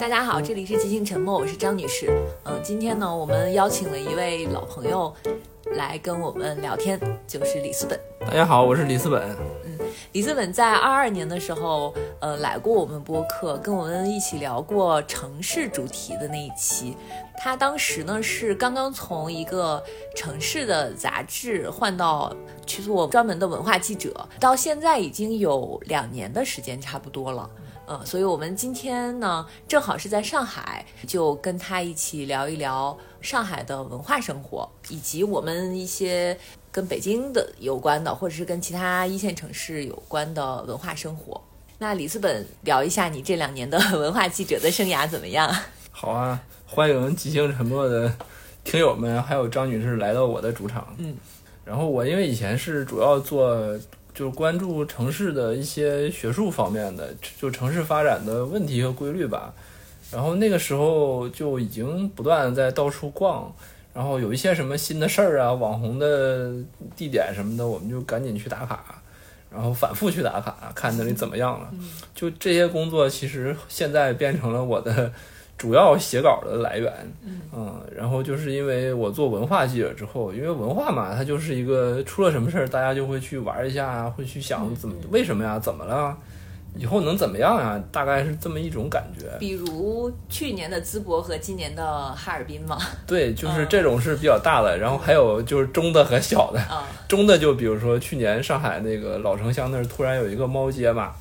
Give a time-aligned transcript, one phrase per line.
[0.00, 2.10] 大家好，这里是即兴沉默，我是张女士。
[2.44, 5.14] 嗯，今天呢，我们邀请了一位老朋友
[5.76, 8.00] 来跟我们聊天，就是李斯本。
[8.20, 9.22] 大家好，我是李斯本。
[9.66, 9.78] 嗯，
[10.12, 16.96] 李斯本在二二年的时候，呃，来过我们播客，跟我们一起聊过城市主题的那一期。
[17.36, 19.84] 他当时呢是刚刚从一个
[20.16, 27.50] 城市的杂志换到去做专门的文化记者，到现在已经有两年的时间差不多了。
[27.90, 36.38] 呃，所以我们今天呢正好是在上海，就跟他一起聊一聊上海的文化生活，以及我们一些
[36.70, 41.42] 跟北京的有关的，或者是跟其他一线城市有关的文化生活。
[41.78, 45.52] 那里斯本聊一下你这两年的 文化记者的生涯怎么样？
[45.90, 48.14] 好啊，欢迎即兴沉默的
[48.62, 50.94] 听友们，还有张女士来到我的主场。
[50.98, 51.16] 嗯，
[51.64, 53.76] 然后我因为以前是主要做。
[54.14, 59.52] 就是关注城市的一些学术方面的，就城市发展的问题和规律吧。
[60.10, 63.52] 然后那个时候就已经不断在到处逛，
[63.94, 66.52] 然后有一些什么新的事儿啊、网红的
[66.96, 69.02] 地点什么的，我们就赶紧去打卡，
[69.50, 71.70] 然后反复去打卡，看那里怎么样了。
[72.14, 75.12] 就这些工作，其实现在变成了我的。
[75.60, 76.90] 主要写稿的来源，
[77.54, 86.16] 嗯，然后就是因为我做文化记者之后，因为文化嘛，它就是一个出了什么事儿，大家就会去玩一下，会去想怎么为什么呀，怎么了，
[86.78, 89.26] 以后能怎么样呀，大概是这么一种感觉。
[89.38, 92.78] 比如去年的淄博和今年的哈尔滨嘛。
[93.06, 96.60] 对，就是这种是比较大的，然后还有就是中的和小的。
[97.06, 101.12] 中的就比如说去年上海那个老城厢那儿突然有一个猫街嘛。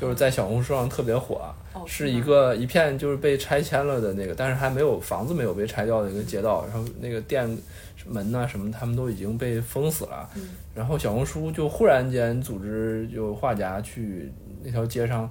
[0.00, 1.40] 就是在小红书上特别火，
[1.86, 7.48] 是一个一片就是被拆迁了的那个，但是还没有房子没有被拆掉的一个街道，然后那个店
[8.06, 10.28] 门呐什么他们都已经被封死了，
[10.74, 15.30] 然后小红书就忽然间组织就画家去那条街上，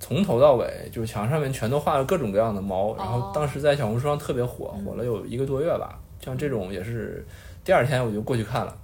[0.00, 7.26] 从头到尾就墙上面全都画了各种各样的猫，然后当时在小红书上特别火，火了有一个多月吧，像这种也是
[7.62, 8.76] 第二天我就过去看了，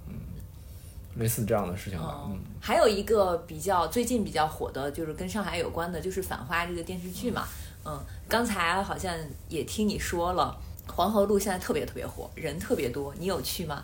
[1.15, 7.47] 类似这样的事情吧，嗯，还有一个比较最近比较火的，就是跟上海有关的，就是《反花》这个电视剧嘛，
[7.85, 9.13] 嗯，刚才好像
[9.49, 10.57] 也听你说了，
[10.87, 13.83] 黄河路现在特别特别火，人特别多，你有去吗？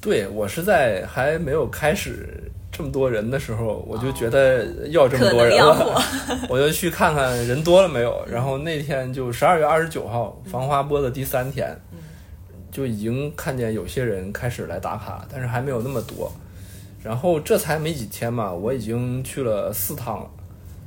[0.00, 6.00] 对，我是在还没有开始这么多人的时候，我就觉得要这么多人了，
[6.50, 8.22] 我就去看看人多了没有。
[8.30, 11.74] 然后那天就十二月二十九号，《繁花》播的第三天。
[12.76, 16.30] 就已经看见有些人开始来打卡，但是还没有那么多。
[17.02, 20.30] 然后这才没几天嘛，我已经去了四趟了，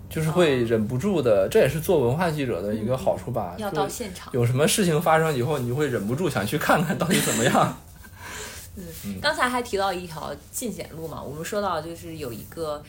[0.07, 1.49] 就是会忍不住的。
[1.49, 4.31] 这也是做文化记者的一个好处吧，要到现场。
[4.33, 7.75] 有什么事情发生以后，你就会忍不住想去看看到底怎么样。
[8.77, 12.83] 嗯，刚才还提到一条进贤路嘛，我们说到就是有一个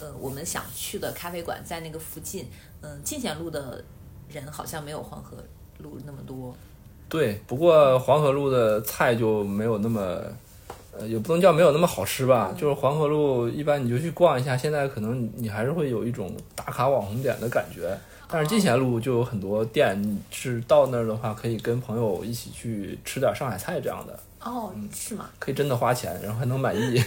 [0.00, 2.48] 呃我们想去的咖啡馆在那个附近。
[2.80, 3.84] 嗯，进贤路的
[4.30, 5.36] 人好像没有黄河
[5.80, 6.56] 路那么多。
[7.08, 10.20] 对，不过黄河路的菜就没有那么，
[10.98, 12.54] 呃，也不能叫没有那么好吃吧。
[12.58, 17.96] 就是黄河路一般你就去逛一下，现在可能你还是会有一种打卡网红点的感觉。
[18.28, 24.18] 但是进贤路就有很多店，是到那儿的话可以跟朋友一起去吃点上海菜这样的。
[24.42, 25.30] 哦，是吗？
[25.38, 27.00] 可以真的花钱，然后还能满意。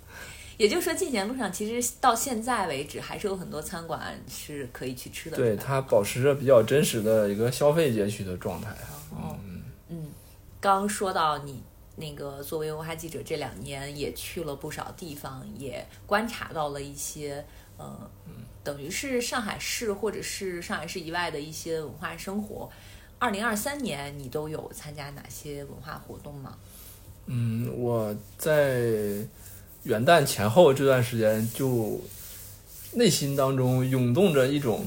[0.58, 5.36] 也就是说，进贤路上其实到现在为止还是有很多餐馆是可以去吃的。
[5.36, 8.97] 对，它保持着比较真实的一个消费街区的状态啊。
[9.16, 10.06] 嗯嗯，
[10.60, 11.62] 刚说到你
[11.96, 17.44] 那个作为文化记者这两年也去了不少地方，也观察到了一些
[17.76, 18.10] 呃，
[18.62, 22.70] 等于是上海市或者是上海市以外的一些文化生活。
[23.18, 26.56] 二零二三年你都有参加哪些文化活动吗？
[27.26, 28.76] 嗯，我在
[29.84, 32.00] 元旦前后这段时间就
[32.92, 34.84] 内心当中涌动着一种。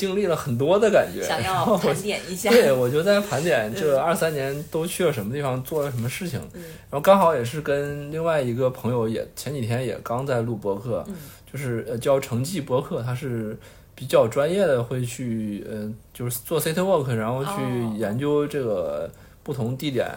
[0.00, 2.48] 经历了很多的感觉，想要盘点一下。
[2.48, 6.40] 对，我就在盘点这二三年都去了什么地方，做了什么事情。
[6.54, 11.04] 然后刚好也是跟另外一个朋友，也前几天也刚在录播客，
[11.52, 13.54] 就是呃教成绩播客，他是
[13.94, 19.10] 比较专业的，会去呃就是做 city walk，然后去研究这个
[19.42, 20.08] 不同地点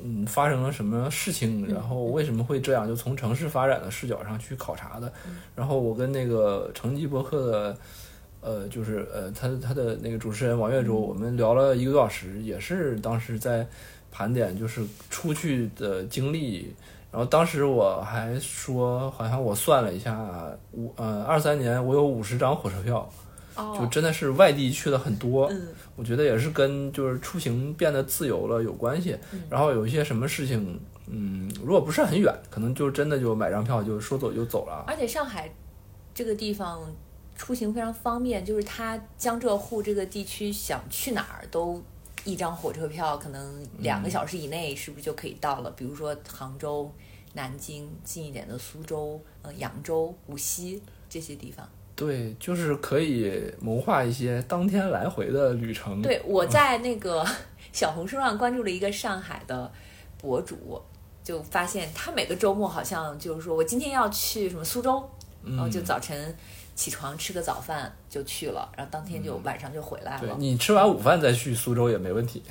[0.00, 5.12] 嗯发生了什么事情，然后为什么会这样，就从城市发展的视角上去考察的。
[5.56, 7.76] 然后我跟那个成绩播客的。
[8.42, 13.64] 呃，就是呃，他他的那个主持人王月洲，我们聊了一个多小时，也是当时在
[14.10, 16.74] 盘点，就是出去的经历。
[17.12, 20.18] 然后当时我还说，好像我算了一下，
[20.72, 23.08] 五呃二三年我有五十张火车票，
[23.78, 25.48] 就真的是外地去的很多。
[25.94, 29.16] 我觉得也是跟就是出行变得自由了有关系。
[29.48, 34.82] 然后有一些什么事情，嗯，如果不是很远，可能就真的就买张票就说走就走了。
[34.88, 35.48] 而且上海
[36.12, 36.80] 这个地方。
[37.36, 41.82] 出行非常方便，就是它江浙沪这个地区想去哪儿都
[42.24, 45.70] 一张火车票，可能两个小时以内是不是就可以到了？
[45.72, 46.92] 比如说杭州、
[47.32, 51.68] 南京，近一点的苏州、呃扬州、无锡这些地方。
[51.94, 56.00] 对，就是可以谋划一些当天来回的旅程。
[56.00, 57.24] 对，我在那个
[57.72, 59.70] 小红书上关注了一个上海的
[60.18, 60.80] 博主，
[61.22, 65.06] 就发现他每个周末好像就是说我今天要去什么苏州，
[65.44, 66.34] 然后就早晨
[66.74, 70.36] 起床吃个早饭就去了，然后当天就晚上就回来了。
[70.38, 72.42] 你吃完午饭再去苏州也没问题。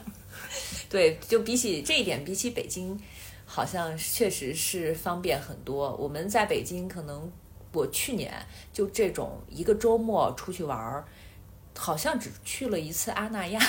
[0.90, 2.98] 对，就比起这一点，比起北京，
[3.44, 5.94] 好像确实是方便很多。
[5.96, 7.30] 我们在北京可能。
[7.70, 8.32] 我去年
[8.72, 11.04] 就这种一个周末出去玩儿，
[11.76, 13.60] 好像只去了一次阿那亚，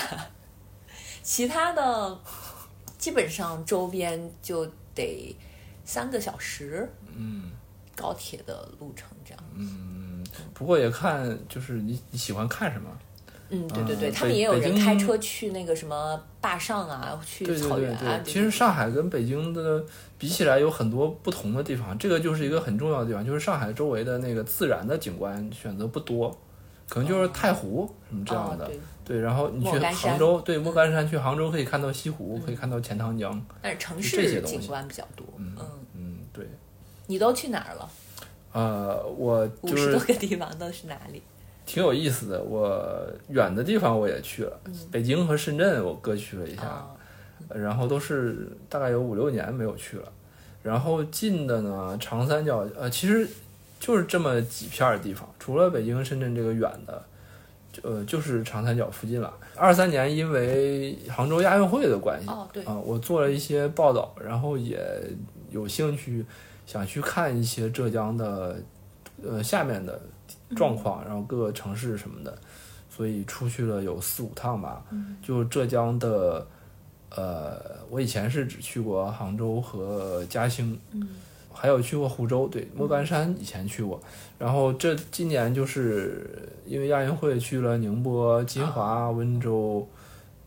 [1.21, 2.17] 其他的
[2.97, 4.65] 基本上周边就
[4.95, 5.35] 得
[5.83, 7.51] 三个小时，嗯，
[7.93, 9.43] 高铁的路程这样。
[9.55, 10.23] 嗯，
[10.55, 12.89] 不过也看就是你你喜欢看什么。
[13.51, 18.19] 嗯，对对对，他们也有人开车去那个什么坝上啊，去草原啊。
[18.23, 19.83] 其实上海跟北京的
[20.19, 26.29] 比起来有很多不同的地方，这个就是一个很重要的地方，就是上海周围的那个自然的景观选择不多，
[26.87, 28.69] 可能就是太湖什么这样的。
[29.03, 33.43] 对，然后你去杭州，对莫干山去杭州可以看到西湖，可以看到钱塘江。
[33.63, 35.25] 但是城市景观比较多。
[35.37, 35.55] 嗯
[35.95, 36.47] 嗯，对。
[37.07, 37.89] 你都去哪儿了？
[38.51, 41.21] 呃，我五十多个地方都是哪里？
[41.65, 44.59] 挺有意思的，我远的地方我也去了，
[44.91, 46.83] 北京和深圳我各去了一下，
[47.53, 50.11] 然后都是大概有五六年没有去了。
[50.63, 53.27] 然后近的呢，长三角，呃，其实
[53.79, 57.03] 就是这么几片地方，除了北京、深圳这个远的，
[57.83, 59.31] 呃，就是长三角附近了。
[59.55, 64.79] 二三年因为杭州亚运会的关系，哦，对，啊，我做了一些报道，然后也
[65.51, 66.25] 有兴趣
[66.69, 68.61] 想去看一些浙江的，
[69.23, 69.99] 呃，下面的。
[70.55, 72.35] 状况，然后各个城市什么的，
[72.89, 74.83] 所以出去了有四五趟吧。
[75.21, 76.47] 就浙江的，
[77.11, 80.79] 呃，我以前是只去过杭州和嘉兴，
[81.53, 84.01] 还有去过湖州，对，莫干山以前去过。
[84.39, 89.87] 然后这今年就是因为亚运会去了宁波、金华、温州，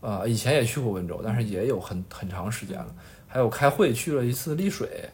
[0.00, 2.92] 呃，以前也去过温州，但是也有很很长时间了。
[3.28, 5.08] 还有开会去了一次丽水。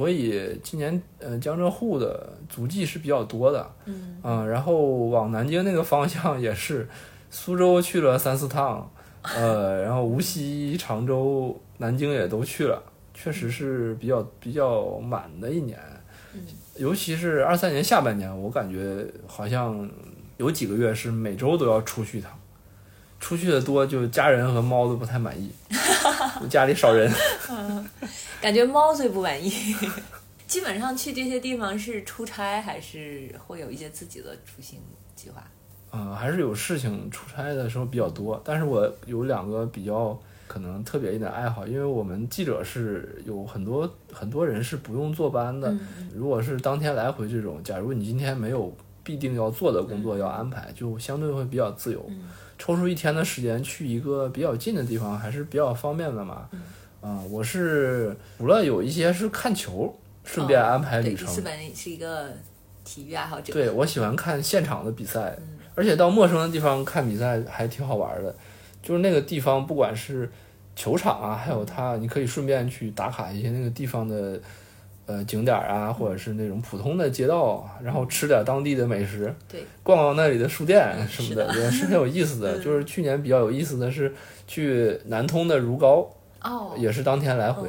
[0.00, 4.74] 所以今年，呃，江浙沪的足迹是比较多的，嗯，然后
[5.10, 6.88] 往南京那个方向也是，
[7.28, 12.82] 苏州去了三四趟，呃，然后无锡、常州、南京也都去了，
[13.12, 15.78] 确实是比较比较满的一年，
[16.78, 19.86] 尤其是二三年下半年，我感觉好像
[20.38, 22.32] 有几个月是每周都要出去一趟，
[23.20, 25.50] 出去的多就家人和猫都不太满意，
[26.50, 27.12] 家里少人
[27.50, 27.86] 嗯。
[28.40, 29.52] 感觉猫最不满意。
[30.48, 34.80] 基本上去这些地方是出差，还是会有一些自己的出行
[35.14, 35.44] 计划？
[35.92, 38.40] 嗯，还是有事情出差的时候比较多。
[38.44, 40.18] 但是我有两个比较
[40.48, 45.72] 可能特别一点爱好，因为我们记者是有很多很多人是不用坐班的。
[46.14, 48.74] 如果是当天来回这种，假如你今天没有
[49.04, 52.10] 必定要做的工作要安排，就相对会比较自由。
[52.60, 56.46] 抽出一天的时间去一个比较近的地方，还是比较方便的嘛。
[57.00, 61.26] 啊，我是除了有一些是看球，顺便安排旅程。
[61.34, 62.28] 对，本是一个
[62.84, 63.50] 体育爱好者。
[63.50, 65.34] 对，我喜欢看现场的比赛，
[65.74, 68.36] 而且到陌生的地方看比赛还挺好玩的。
[68.82, 70.30] 就是那个地方，不管是
[70.76, 74.38] 球场啊，还有它，你可以顺便去打卡一些那个地方的
[75.10, 82.58] 呃景点啊，或者是那种普通的街道，然后吃点当地的美食，对，逛逛那里的书店什么的，也是很有意思的。
[82.60, 84.14] 就是去年比较有意思的是
[84.46, 86.06] 去南通的如皋。
[86.42, 87.68] 哦，也是当天来回，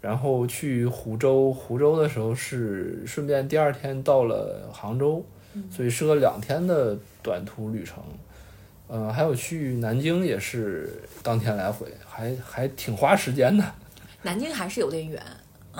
[0.00, 5.24] 然后去湖州，湖州的时候是顺便第二天到了杭州，
[5.70, 8.02] 所以是个两天的短途旅程。
[8.88, 13.64] 呃，还有去南京也是当天来回，还还挺花时间的。
[14.22, 15.22] 南京还是有点远，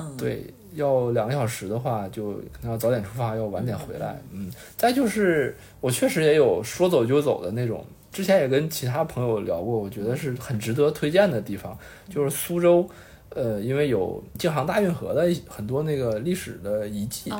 [0.00, 4.20] 嗯，对，要两个小时的话，就可能要早点出发，要晚点回来。
[4.32, 7.84] 嗯，再就是我确实也有说走就走的那种。
[8.12, 11.78] 之前也跟其他朋友聊过，我觉得是很值得推荐的地方，
[12.08, 12.84] 就是苏州，
[13.28, 17.32] 呃，因为有京杭大运河的很多那个历史的遗迹，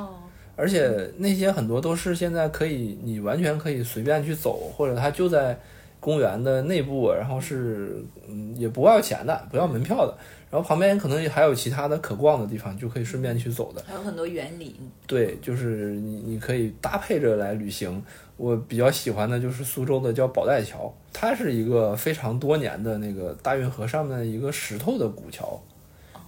[0.54, 5.58] 而且那些很多都是现在可以你完全可以随便去走，或者它就在
[6.00, 10.16] 公园的内部，然后是嗯也不要钱的，不要门票的。
[10.50, 13.80] 然后旁边可能还有其他的可逛的地方，就可以顺便去走的。
[13.86, 14.74] 还有很多园林。
[15.06, 18.02] 对，就是你你可以搭配着来旅行。
[18.36, 25.60] 我比较喜欢的就是苏州的叫宝带桥，它是一个非常多年的那个大运河上面的一个石头的古桥。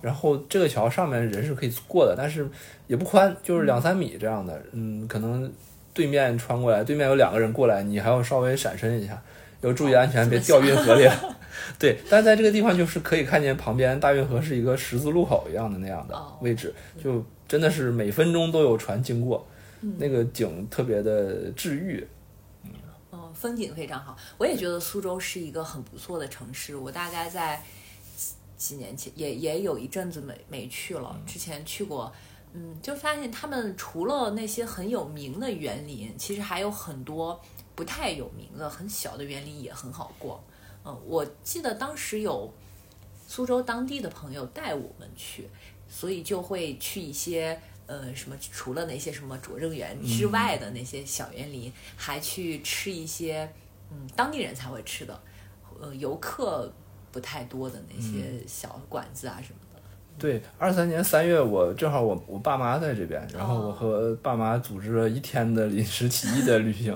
[0.03, 2.47] 然后这个桥上面人是可以过的，但是
[2.87, 4.61] 也不宽，就是两三米这样的。
[4.73, 5.51] 嗯，可能
[5.95, 9.21] 对面穿过来，对面有两个人过来，你还要稍微闪身一下，
[9.63, 11.09] 要注意安全，别掉运河里。
[11.79, 19.47] 对，但在这个地方就是可以看见旁边大运河是一个十字路口一样的那样的位置，就真的是每分钟都有船经过，
[19.99, 22.07] 那个景特别的治愈。
[22.65, 24.17] 嗯，风景非常好。
[24.39, 26.77] 我也觉得苏州是一个很不错的城市。
[26.77, 27.63] 我大概在
[28.57, 32.13] 几年前也也有一阵子没没去了，之前去过，
[32.55, 37.41] 嗯，就发现他们除了那些很有名的园林，其实还有很多
[37.83, 40.41] 不太有名的很小的园林也很好逛。
[40.85, 42.49] 嗯，我记得当时有
[43.27, 45.49] 苏州当地的朋友带我们去，
[45.89, 53.53] 所以就会去一些呃什么，除了那些什么拙政园之外的那些小园林，还去吃一些
[53.91, 55.21] 嗯当地人才会吃的，
[55.81, 56.73] 呃游客
[57.11, 59.72] 不太多的那些小馆子啊什么的。
[60.19, 66.95] 对，二三年三月我正好我我爸妈在这边，然后我和爸妈组织了一天的临时起意的旅行，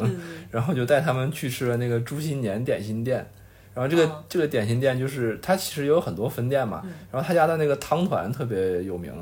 [0.50, 3.26] 然后就带他们去吃了那个朱新年点心店。
[3.74, 6.82] 然后这个这个点心店就是它其实有很多分店嘛，
[7.12, 9.12] 然后他家的那个汤团特别有名，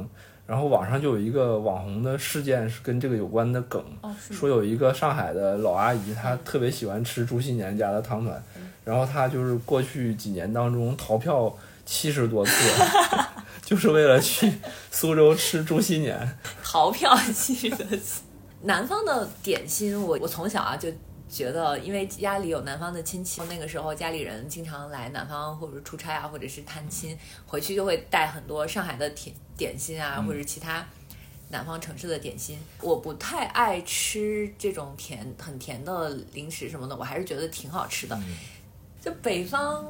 [0.47, 3.83] 然后网上就有一个网红的事件是跟这个有关的梗，
[4.31, 8.41] 说有一个上海的老阿姨，她特别喜欢吃朱新年家的汤团，
[8.85, 11.53] 然后她就是过去几年当中逃票
[11.85, 12.53] 七十多次，
[13.65, 14.53] 就是为了去
[14.91, 18.23] 苏州吃猪心年， 逃票七十多次。
[18.63, 20.91] 南方的点心，我我从小啊就。
[21.27, 30.87] 觉得，因为家里有南方的亲戚，那个时候家里人经常来南方，或者出差啊，或者是探亲，回去就会带很多上海的甜点心啊，或者其他
[31.49, 32.57] 南方城市的点心。
[32.81, 38.17] 我不太爱吃这种甜很甜的零食什么的，我还是觉得挺好吃的。
[39.01, 39.85] 就北方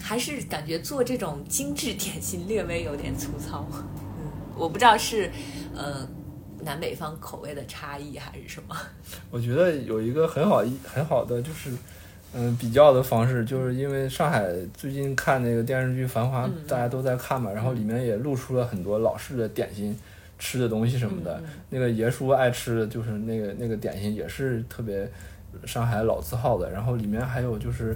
[0.00, 3.66] 还是感觉做这种精致点心略微有点粗糙。
[4.18, 5.30] 嗯，我不知道是，
[5.74, 6.06] 呃。
[6.62, 8.74] 南北方口味的差异还是什么？
[9.30, 11.70] 我觉得有一个很好一很好的就是，
[12.32, 19.94] 嗯，比较的方式，就是因为上海最近看那个电视剧《繁华》，大家都在看嘛，然后里面也露出了很多老式的点心、
[20.38, 21.38] 吃的东西什么的。
[21.68, 25.06] 那个爷叔爱吃的就是那个那个点心，也是特别
[25.66, 26.70] 上海老字号的。
[26.70, 27.94] 然后里面还有就是。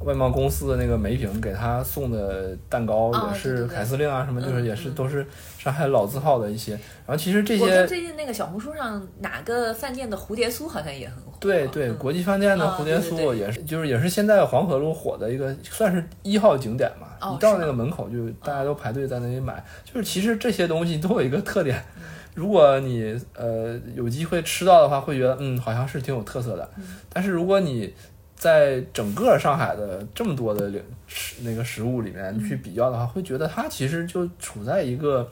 [0.00, 5.26] 外贸公司的那个梅萍给他送的蛋糕也是凯司令啊，什么就是也是都是
[5.58, 6.72] 上海老字号的一些。
[6.72, 11.32] 然后其实这些最近那个小红书上哪个饭店的蝴蝶酥好像也很火。
[11.40, 17.06] 对对，国际饭店的蝴蝶酥也是，就是也是现在黄河路火的一个算是一号景点嘛。
[17.34, 19.64] 一到那个门口就大家都排队在那里买。
[19.84, 21.82] 就是其实这些东西都有一个特点，
[22.34, 26.68] 如果你呃有机会吃到的话，会觉得嗯好像是挺有特色的。
[27.12, 27.92] 但是如果你
[28.38, 30.70] 在整个上海的这么多的
[31.08, 35.28] 食那个食物里面去比较的话，会觉得它其实就处在一个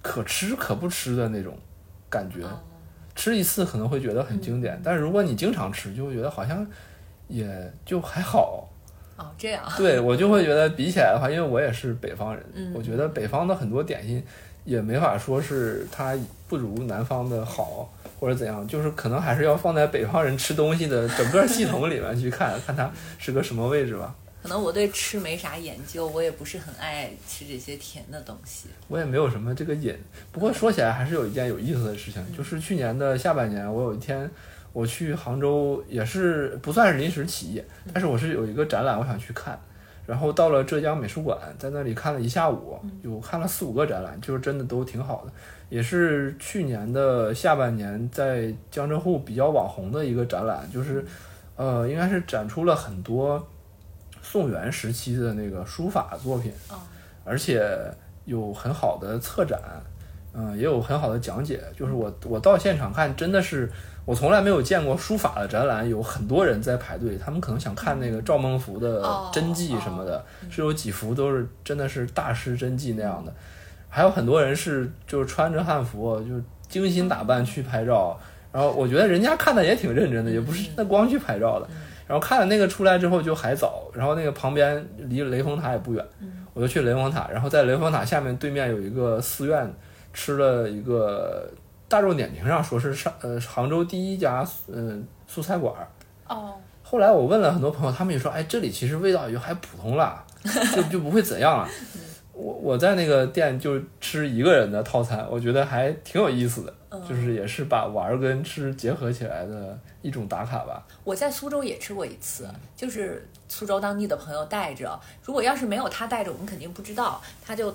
[0.00, 1.56] 可吃可不吃的那种
[2.08, 2.38] 感觉。
[3.14, 6.66] 吃一次可能会觉得很经典，但是如果你经常吃，就会觉得好像
[7.28, 8.68] 也就还好。
[9.16, 9.62] 哦，这样。
[9.76, 14.22] 对我就会觉得比起来的话，因为我也是北方人，我觉得北方的很多点心
[14.66, 16.14] 也没法说是它
[16.46, 17.90] 不如南方的好。
[18.18, 24.14] 或者怎样，就是可能还是要放在北方人吃东西的整个系统里面去看看它是个什么位置吧。
[24.42, 28.68] 可能我对吃没啥研究，我也不是很爱吃这些甜的东西。
[28.88, 29.94] 我也没有什么这个瘾。
[30.32, 34.30] 不过说起来还是有一件有意思的事情，就是去年的下半年，我有一天
[34.72, 39.60] 我去杭州，也是不算是临时起意，但是我是有一个展览，我想去看。
[40.06, 45.32] 然后到了浙江美术馆，在那里看了一下午，有看了四五个展览，就是真的都挺好的。
[45.68, 51.04] 也是去年的下半年，在江浙沪比较网红的一个展览，就是，
[51.56, 53.44] 呃，应该是展出了很多
[54.22, 56.52] 宋元时期的那个书法作品，
[57.24, 57.68] 而且
[58.26, 59.60] 有很好的策展，
[60.32, 61.60] 嗯，也有很好的讲解。
[61.76, 63.68] 就是我我到现场看，真的是
[64.06, 73.34] 我从来没有见过书法的展览，有很多人在排队，他们可能想看那个赵孟頫的真迹什么的，是有几幅都是真的是大师真迹那样的。
[73.88, 78.16] 还有很多人是就是穿着汉服，就精心打扮去拍照，
[78.52, 81.66] 然后我觉得人家看的也挺认真的，也不是那光去拍照的。
[82.06, 86.06] 然后看了那个出来之后就还早，然后那个旁边离雷峰塔也不远，
[86.54, 89.68] 我就去雷峰塔，然后在雷峰塔下面对面有一个寺院，
[90.14, 91.50] 吃了一个
[91.88, 95.88] 大众点评上说是上呃杭州第一家嗯素菜馆儿。
[96.28, 96.54] 哦。
[96.82, 100.22] 后来我问了很多朋友，他们也说，哎，这里其实味道也就还普通了，
[100.72, 101.68] 就就不会怎样了。
[102.32, 106.72] 我我在那个店就吃一个人的套餐，我觉得还挺有意思的，
[107.08, 110.86] 就是也是把玩跟吃结合起来的一种打卡吧。
[111.04, 117.74] 我在苏州也吃过一次，就是苏州当地的朋友带着，如果要是没有他带着，我们肯定不知道，他就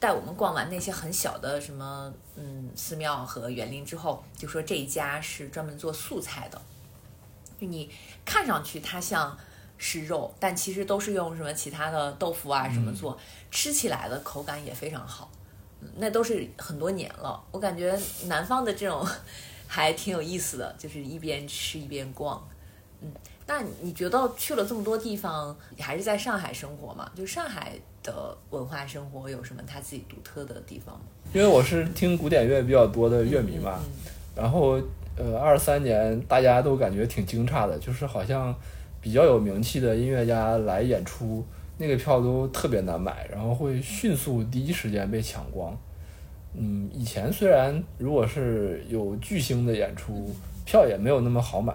[0.00, 6.60] 带我们逛完那些很小的什么嗯寺庙和园林之后，就说这一家是专门做素菜的，
[7.60, 7.90] 就你
[8.24, 9.36] 看上去它像。
[9.80, 13.16] 是肉，但其实都是用什么其他的豆腐啊什么做，
[13.48, 15.30] 吃起来的口感也非常好。
[15.96, 19.06] 那都是很多年了，我感觉南方的这种
[19.66, 22.42] 还挺有意思的，就是一边吃一边逛。
[23.00, 23.10] 嗯，
[23.46, 27.10] 那你觉得去了这么多地方，你还是在上海生活吗？
[27.14, 31.02] 就上海的文化生活有什么它自己独特的地方吗？
[31.32, 33.78] 因为我是听古典乐比较多的乐迷嘛，
[34.34, 34.80] 然后
[35.16, 38.54] 呃，二三年大家都感觉挺惊诧的，就是好像。
[39.00, 41.46] 比较有名气的音乐家来演出，
[41.78, 45.74] 那个票都特别难买，然后会迅速第一时间被抢光。
[46.54, 50.30] 嗯，以前虽然如果是有巨星的演出，
[50.64, 51.74] 票也没有那么好买，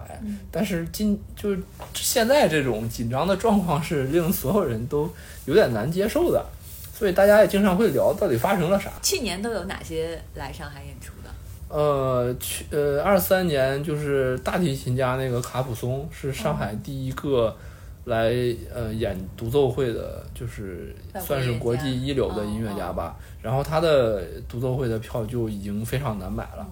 [0.50, 1.62] 但是今就是
[1.94, 5.10] 现在这种紧张的状况是令所有人都
[5.46, 6.44] 有点难接受的，
[6.92, 8.90] 所以大家也经常会聊到底发生了啥。
[9.02, 11.30] 去年都有哪些来上海演出的？
[11.68, 17.56] 呃，去呃，二三年就是大提琴家那个卡普松是上海第一个
[18.04, 18.34] 来
[18.74, 23.16] 呃演独奏会的，就是算是国际一流的音乐家吧。
[23.42, 26.66] 然后他的独奏会的票就已经非常难买了。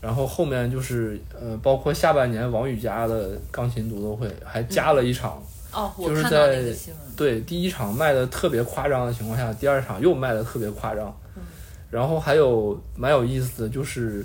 [0.00, 5.42] 然后后面就是呃，包括下半年王羽佳的钢琴独奏会还加了一场，
[5.72, 6.62] 哦，就是在
[7.16, 11.14] 对第一场卖的特别夸张的情况下，第二场又卖的特别夸张。
[11.90, 14.24] 然后还有蛮有意思的，就是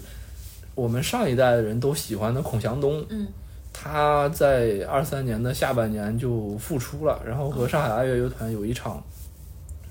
[0.75, 3.27] 我们上一代的人都喜欢的孔祥东，嗯，
[3.73, 9.03] 他在二三年的下半年就复出了，然后和上海爱乐乐团有一场，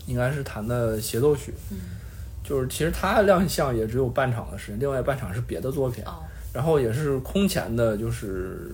[0.06, 1.76] 应该是弹的协奏曲，嗯，
[2.42, 6.04] 就是其实他亮相也只有半场的时间，另外半场是别的作品，
[6.52, 8.72] 然后也是空前的，就是。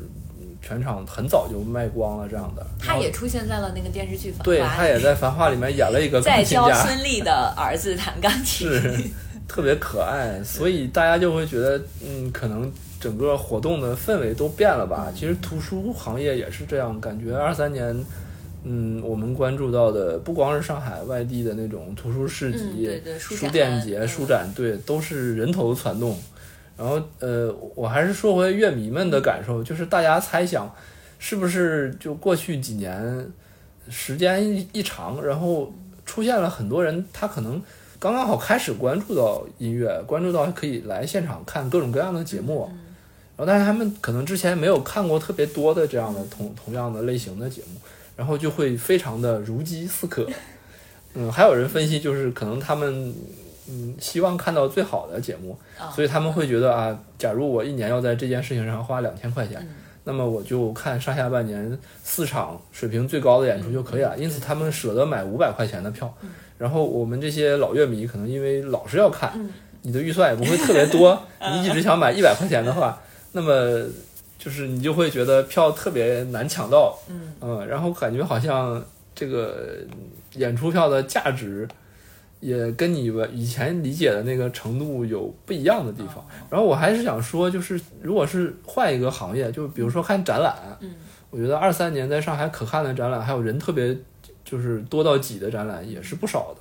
[0.63, 2.67] 全场很早就卖光了，这样的。
[2.77, 8.93] 他也出现在了那个电视剧《繁花》对他也在《繁花》里面演了一个在教孙俪的儿子弹钢琴，是
[9.47, 15.13] 特别可爱，所以大家就会觉得，嗯，可能整个活动的氛围都变了吧。
[15.15, 18.05] 其实图书行业也是这样，感觉二三年，
[18.65, 26.17] 嗯，我们关注到的不光是上海外地的那种图书市集、书店节、书展，对，都是人头攒动。
[26.77, 30.71] 然后，呃，我还是说回乐迷们的感受，就是大家猜想，
[31.19, 33.27] 是不是就过去几年
[33.89, 35.73] 时间一长，然后
[36.05, 37.63] 出现了很多人，他可能
[37.99, 42.71] 刚刚好开始关注到音乐，关注到可以来现场看各种各样的节目，
[43.37, 47.81] 然后但是他们可能之前没有看过特别多的这样的同同样的类型的节目，
[48.17, 50.27] 然后就会非常的如饥似渴。
[51.15, 53.15] 嗯，还有人分析，就是可能他们。
[53.69, 55.59] 嗯，希望看到最好的节目，
[55.93, 59.61] 所以他们会觉得啊，假如我一年要在这件事情上花两千块钱，
[60.05, 64.17] 那么我就看上下半年四场水平最高的演出就可以了。
[64.17, 66.15] 因此，他们舍得买五百块钱的票。
[66.57, 69.33] 然后我们这些老乐迷可能因为老是要看，
[69.83, 71.21] 你的预算也不会特别多，
[71.51, 72.97] 你一直想买一百块钱的话，
[73.37, 73.87] 那么
[74.39, 76.99] 就是你就会觉得票特别难抢到。
[77.41, 78.83] 嗯，然后感觉好像
[79.15, 79.77] 这个
[80.35, 81.69] 演出票的价值。
[82.39, 86.25] 也跟你以前理解的那个程度有不一样的地方。
[86.51, 90.95] 然后我还是想说，就是如果是换一个行业，就比如说看展览，嗯，
[91.31, 93.97] 我觉得二三年在上海可看的展览，还有人特别
[94.45, 96.61] 就是多到挤的展览也是不少的。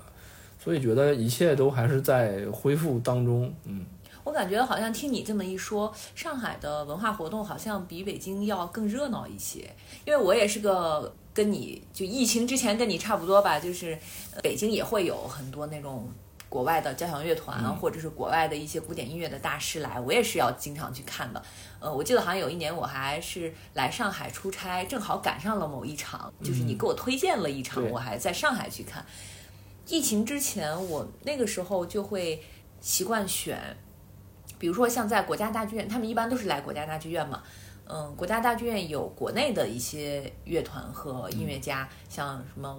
[0.57, 3.53] 所以觉得一切都还是在恢复当中。
[3.65, 3.85] 嗯，
[4.25, 9.73] 我感觉好像听你这么一说，上海的文化活动好像比北京要更热闹一些。
[10.03, 11.15] 因为我也是个。
[11.35, 13.99] 跟你就疫情之前跟你差不多吧，就是
[14.41, 16.09] 北京也会有很多那种
[16.47, 21.43] 国外的交响乐团，或者是国外的一些古典音乐的大师来，我也是要经常去看的。
[21.81, 29.05] 呃，我记得好像有一年我还是来上海出差，正好赶上了某一场，就是你给我推荐了一场，我还在上海去看。
[29.89, 32.41] 疫情之前，我那个时候就会
[32.79, 33.75] 习惯选，
[34.57, 37.41] 比如说像在国家大剧院，他们一般都是来国家大剧院嘛。
[37.87, 42.75] 嗯，国家大剧院有国内的一些乐团和音乐家，像什么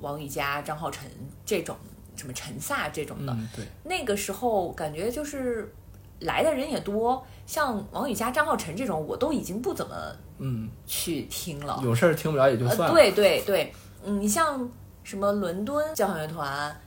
[0.00, 1.08] 王羽佳、张浩辰
[1.46, 1.76] 这种，
[2.16, 3.32] 什么陈萨这种的。
[3.54, 5.72] 对，那个时候感觉就是
[6.20, 9.94] 来的人也多，像王羽佳、张浩辰这种，我都已经不怎么
[10.38, 11.80] 嗯去听了。
[11.84, 12.90] 有事儿听不了也就算了。
[12.90, 13.72] 对对对，
[14.04, 14.68] 嗯，你像
[15.04, 16.80] 什么伦敦交响乐团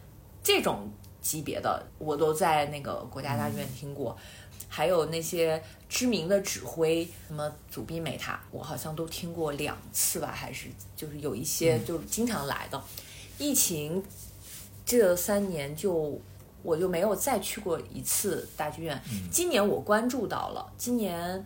[0.43, 0.91] 这种
[1.25, 4.15] 级别的，我都在那个国家大剧院听过。
[4.69, 12.79] 还有那些知名的指挥，什么祖宾美塔，我好像都听过两次吧，还是就是有一些就是经常来的。
[13.39, 14.03] 疫情
[14.85, 16.19] 这三年就
[16.61, 19.01] 我就没有再去过一次大剧院。
[19.31, 21.45] 今年我关注到了，今年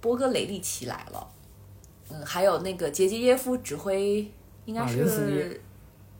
[0.00, 1.28] 波哥雷利奇来了，
[2.10, 4.30] 嗯，还有那个杰杰耶夫指挥，
[4.64, 5.60] 应该是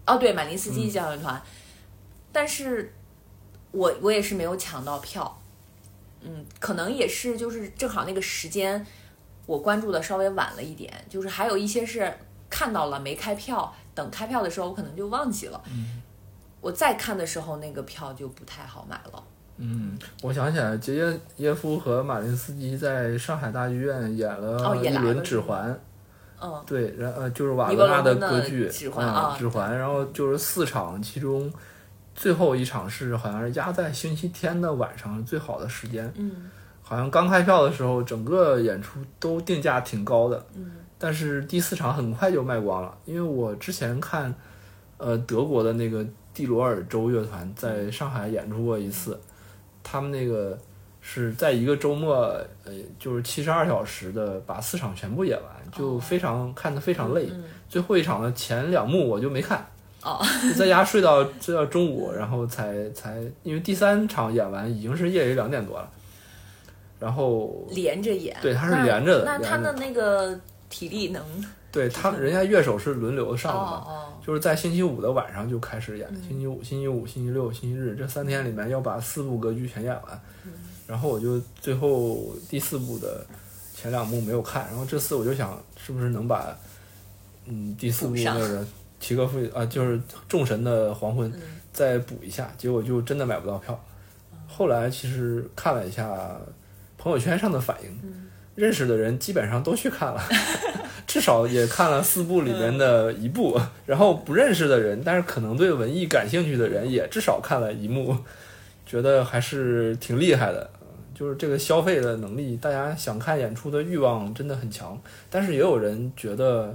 [0.06, 1.42] 哦，对，马林斯基交响乐团，
[2.34, 2.92] 但是
[3.70, 5.40] 我我也是没有抢到票，
[6.20, 8.84] 嗯，可能也是就是正好那个时间
[9.46, 12.12] 我关注的稍微晚了一点，就是还有一些是
[12.50, 15.62] 看到了没开票，等开票的时候我可能就忘记了，
[16.60, 19.22] 我再看的时候那个票就不太好买了。
[19.56, 25.70] 嗯，我想起来，杰耶耶夫和马林斯基在上海大剧院演了哦轮《指环》
[26.42, 31.52] 嗯，对，然呃就是瓦尼格纳的歌剧指环啊啊指环，然后就是四场，其中
[32.14, 36.50] 最后一场是好像是压在星期天的晚上最好的时间，嗯。
[36.86, 40.72] 好像刚开票的时候，整个演出都定价挺高的，嗯。
[40.98, 44.34] 但是第四场很快就卖光了，因为我之前看，
[44.98, 49.18] 呃，德国的那个蒂罗尔州乐团在上海演出过一次，
[49.82, 50.58] 他们那个
[51.00, 52.16] 是在一个周末，
[52.64, 57.28] 呃，就是七十二小时的把四场全部演完，就非常、看得非常累。
[57.32, 57.44] 嗯。
[57.66, 59.66] 最后一场的前两幕我就没看，
[60.04, 60.20] 哦，
[60.56, 65.90] 在家睡到睡到中午，然后才才因为第三场演完已经是夜里两点多了，
[67.00, 70.38] 然后连着演，对他是连着的那他的那个
[70.68, 71.24] 体力能
[71.72, 73.84] 对他人家乐手是轮流上的嘛。
[73.86, 80.20] 哦哦，就是在星期五的晚上就开始演，嗯星期五、星期五、星期六、星期日这三天里面要把四部歌剧全演完。
[80.86, 83.24] 然后我就最后第四部的
[83.74, 86.54] 前两幕没有看，然后这次我就想是不是能把
[87.46, 88.64] 嗯第四部那个
[89.04, 91.40] 齐格夫啊就是众神的黄昏嗯
[91.70, 93.78] 再补一下，结果就真的买不到票。
[94.48, 96.16] 后来其实看了一下
[96.96, 100.22] 朋友圈上的反应，嗯认识的人基本上都去看了，
[101.06, 103.60] 至少也看了四部里面的一部。
[103.84, 108.16] 然后不认识的人，但是可能对文艺感兴趣的人，也至少看了一幕，
[108.86, 110.70] 觉得还是挺厉害的。
[111.14, 114.98] 就是这个消费的能力，大家想看演出的欲望真的很强。
[115.28, 116.74] 但是也有人觉得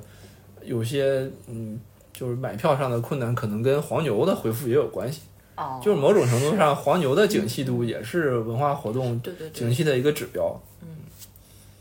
[0.63, 1.79] 有些嗯，
[2.19, 5.21] 就是买票上的困难，可能跟黄牛的回复也有关系。
[5.55, 9.21] 哦，就是某种程度上，黄牛的景气度也是文化活动
[9.53, 10.59] 景气的一个指标。
[10.81, 10.87] 嗯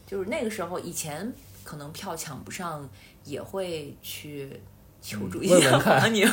[0.07, 1.33] 就是那个时候以前
[1.65, 2.89] 可能票抢不上，
[3.25, 4.61] 也会去
[5.03, 6.29] 求助一下黄牛。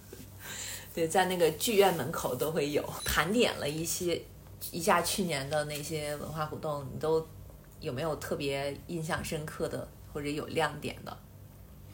[0.94, 4.18] 对，在那个剧院门口都会有盘点了一些
[4.72, 7.22] 一下去年的那些文化活动，你都
[7.80, 11.14] 有没有特别印象深刻的或者有亮点的？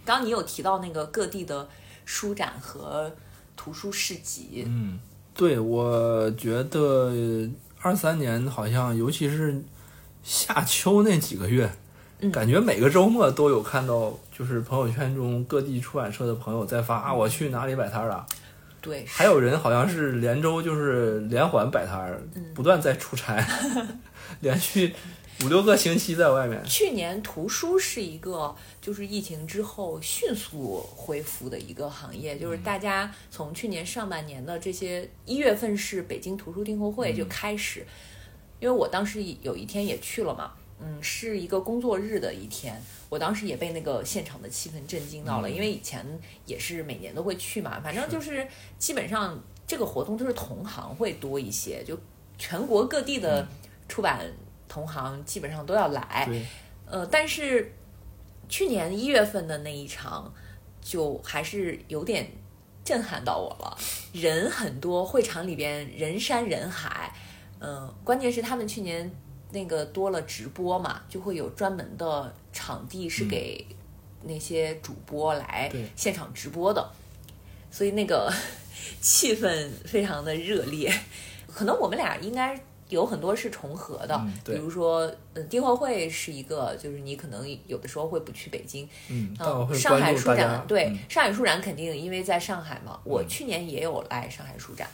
[0.04, 1.68] 刚刚你有提到那个各地的
[2.04, 3.10] 书展和
[3.56, 4.98] 图书市集，嗯，
[5.34, 7.48] 对，我觉得
[7.80, 9.62] 二三年好像，尤其是
[10.22, 11.70] 夏秋那几个月，
[12.20, 12.30] 嗯。
[12.32, 18.26] 感觉每个周末都有看到，就是朋友圈中各地出版社的朋友在发啊，我去哪里摆摊儿了。
[18.80, 22.20] 对，还有人好像是连周就是连环摆摊儿，
[22.52, 23.46] 不断在出差，
[24.40, 24.92] 连续
[25.44, 26.62] 五六个星期在外面。
[26.64, 37.84] 去年图书是一个就是疫情之后迅速恢复的一个行业，就是大家从去年上半年的这些一月份是北京图书订货会就开始，
[38.60, 46.06] 因为我当时有一天也去了嘛，嗯，是一个工作日的一天，我当时也被那个现场的气氛震惊到了，因为以前
[46.46, 48.46] 也是每年都会去嘛，反正就是
[48.78, 51.98] 基本上这个活动都是同行会多一些，就
[52.38, 53.46] 全国各地的
[53.88, 54.24] 出版
[54.72, 56.26] 同行基本上都要来，
[56.86, 57.74] 呃，但是
[58.48, 60.32] 去年一月份的那一场，
[60.80, 62.26] 就还是有点
[62.82, 63.76] 震撼到我了，
[64.14, 67.14] 人很多，会场里边人山人海，
[67.60, 69.10] 嗯、关键是他们去年
[69.50, 73.66] 那个多了直播嘛，就会有专门的场地是给
[74.22, 76.90] 那些主播来现场直播的，
[77.70, 78.32] 所以那个
[79.02, 80.90] 气氛非常的热烈，
[81.46, 82.58] 可能我们俩应该。
[82.92, 90.64] 有很多是重合的，嗯比如说，嗯，订货会是一个，就是你可能有的时候会不去北京，嗯，嗯，上海书展。
[90.68, 90.98] 对、嗯。
[91.08, 93.28] 上海书展肯定因为在上海嘛，我嗯。
[93.28, 94.86] 去年也有来上海书展，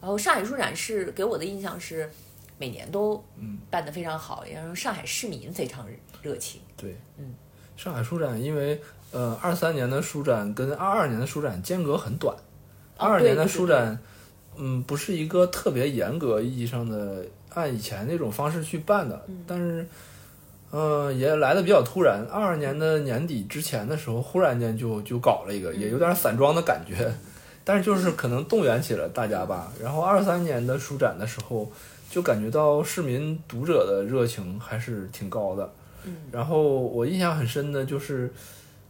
[0.00, 2.10] 然后上海书展是给我的印象是
[2.58, 5.86] 每年都嗯办得非常好，然后上海市民非常
[6.22, 7.34] 热情，对，嗯，
[7.76, 12.36] 上海书展因为呃二三年的书展跟二二年的书展间隔很短，
[12.96, 13.98] 哦二二年的对对对书展，
[14.56, 19.86] 嗯，不是一个特别严格意义上的按以前那种方式去办的，嗯但是。
[20.74, 22.26] 呃，也来的比较突然。
[22.32, 27.12] 二二年的年底之前的时候，忽然间就就搞了一个，也有点散装的感觉，
[27.62, 29.70] 但是就是可能动员起了大家吧。
[29.78, 31.70] 然后二三年的书展的时候，
[32.08, 35.70] 就感觉到市民读者的热情还是挺高的。
[36.04, 38.32] 嗯，然后我印象很深的就是，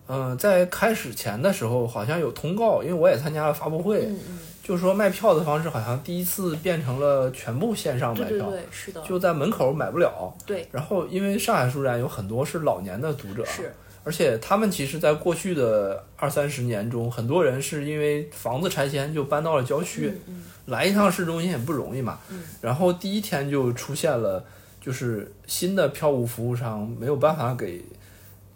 [0.07, 10.33] 嗯、在开始前的时候好像有通告，因为我也参加了发布会，嗯嗯就是说卖票的方式好像第一次变成了全部线上买票，对对对，是的，就在门口买不了。
[10.47, 22.21] 对，然后因为上海书展有很多是老年的读者，是，而且他们其实在过去的二三十年中，很多人是因为房子拆迁就搬到了郊区，嗯来一趟市中心也不容易嘛。
[22.31, 24.45] 嗯然后第一天就出现了，
[24.81, 27.85] 就是新的票务服务商没有办法给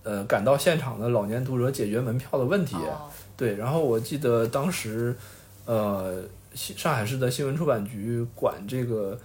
[0.04, 2.76] 呃赶到现场的老年读者解决门票的问题。
[2.76, 5.16] 哦，对，然后我记得当时，
[5.66, 6.22] 呃，
[6.54, 9.18] 西上海市的新闻出版局管这个，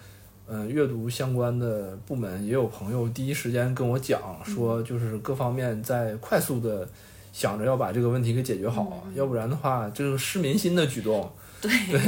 [0.48, 6.86] 嗯、阅读相关的部门也有朋友第一时间跟我讲说，就是各方面在快速的
[7.32, 11.32] 想着要把这个问题给解决好，要不然的话，这个失民心的举动。
[11.62, 12.00] 对 对，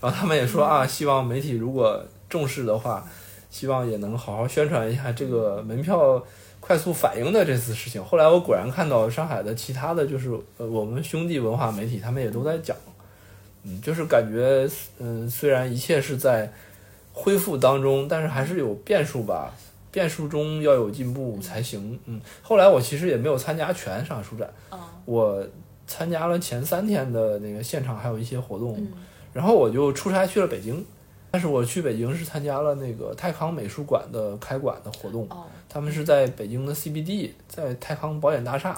[0.00, 3.04] 然后他们也说啊，希望媒体如果重视的话，
[3.50, 6.24] 希望也能好好宣传一下这个门票
[6.60, 8.02] 快速反应的这次事情。
[8.04, 12.76] 后来我果然看到上海的其他的就是呃我们兄弟文化媒体，他们也都在讲，
[13.62, 14.68] 嗯，就是感觉
[14.98, 16.50] 嗯虽然一切是在
[17.12, 19.54] 恢复当中，但是还是有变数吧。
[19.92, 21.98] 变数中要有进步才行。
[22.04, 25.44] 嗯，后来我其实也没有参加全上海书展，哦，我
[25.84, 28.76] 参加了前三天的那个现场，还有一些活动。
[28.78, 28.88] 嗯
[29.32, 30.84] 然后我就出差去了北京，
[31.30, 38.76] 但是我去北京是参加了那个泰康美术馆的开馆的活动，哦，他们是在北京的 CBD，在泰康保险大厦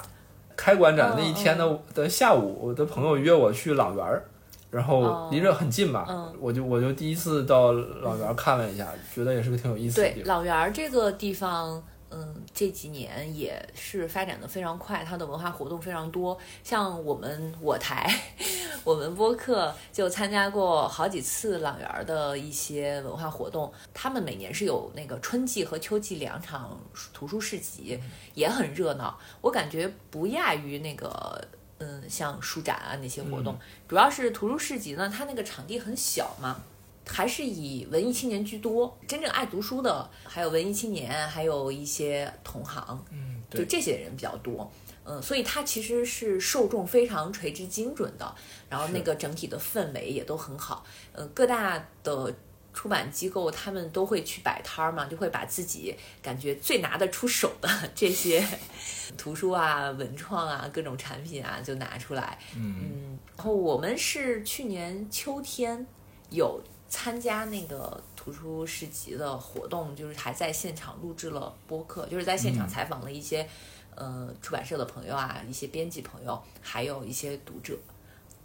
[0.55, 4.23] 开馆展那一天的的下午，我的朋友约我去朗园儿，
[4.73, 10.35] 然后哦离这很近吧，嗯我就我就第一次到老园儿看了一下，觉得也是个挺有意思的地对，方。
[10.37, 16.35] 朗园儿这个地方，嗯，这几年也是发展的非常快，它的文化活动非常多。
[16.63, 18.11] 像我们我台，
[18.83, 23.71] 我们播客就参加过好几次老园儿的一些文化活动。
[23.93, 26.79] 他们每年是有那个春季和秋季两场
[27.13, 27.99] 图书市集，
[28.33, 29.15] 也很热闹。
[29.39, 31.39] 我感觉不亚于那个。
[31.83, 33.57] 嗯，像书展啊那些活动，
[33.89, 36.61] 主要是图书市集呢，它那个场地很小嘛，
[37.05, 44.71] 还是以文艺青年居多，真正爱读书的，还有文艺青年，还有一些同行，嗯，就，这些人比较多。
[45.05, 48.33] 嗯，所以它其实是受众非常垂直精准的，
[48.69, 50.85] 然后那个整体的氛围也都很好。
[51.11, 52.33] 呃，各大的
[52.73, 58.43] 出版机构他们都会去摆摊儿嘛，就会把自己感觉最拿得出手的 这些
[59.17, 62.39] 图书啊、文创啊、各种产品啊就拿出来。
[62.55, 65.85] 嗯嗯，然后我们是去年秋天
[66.31, 73.47] 有参加那个图书市集的活动，就是还在现场录制了播客，就是在现场嗯采访了一些、
[73.95, 77.77] 呃出版社的朋友啊，一些编辑朋友，还有一些读者。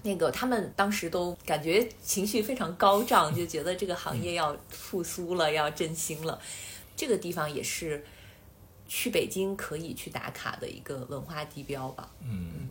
[0.02, 6.38] 那个他们当时都感觉情绪非常高涨，就觉得这个行业要复苏了，要振兴了。
[6.96, 8.04] 这个地方也是
[8.87, 12.11] 去北京可以去打卡的一个文化地标吧。
[12.22, 12.68] 嗯，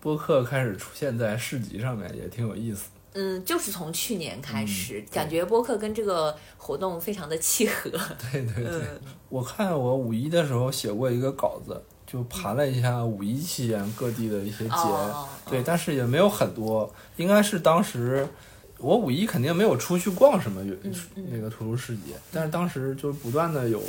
[0.00, 2.90] 播客开始出现在市集上面，也挺有意思。
[3.14, 7.90] 嗯，就是从去年开始，嗯感觉播客跟这个活动非常的契合。
[8.30, 11.82] 对对对，嗯我看我五一的时候写过一个稿子，
[12.12, 18.28] 就盘了一下五一期间各地的一些节，哦，对，但是也没有很多，应该是当时
[18.76, 20.62] 我五一肯定没有出去逛什么
[21.14, 23.82] 那个图书市集，但是当时就是不断的有，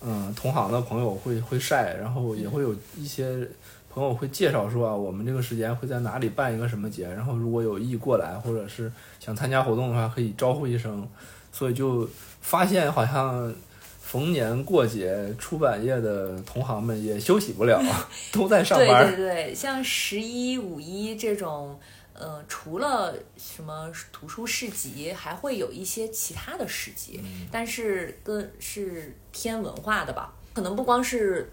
[0.00, 3.46] 嗯，同行的朋友会会晒，然后也会有一些
[3.92, 11.06] 朋友会介绍说啊，我们这个时间会在哪里办一个什么节，然后如果有意过来或者是想参加活动的话，可以招呼一声，
[11.52, 12.08] 所以就
[12.40, 13.54] 发现好像。
[14.14, 17.82] 逢年过节，出版业的同行们也休息不了，
[18.30, 19.08] 都在上对班。
[19.08, 21.76] 对对对，像十一、五一这种，
[22.12, 31.52] 呃，除了什么图书市集，还会有一些其他的市集，嗯但是跟是偏文化的吧，可能不光是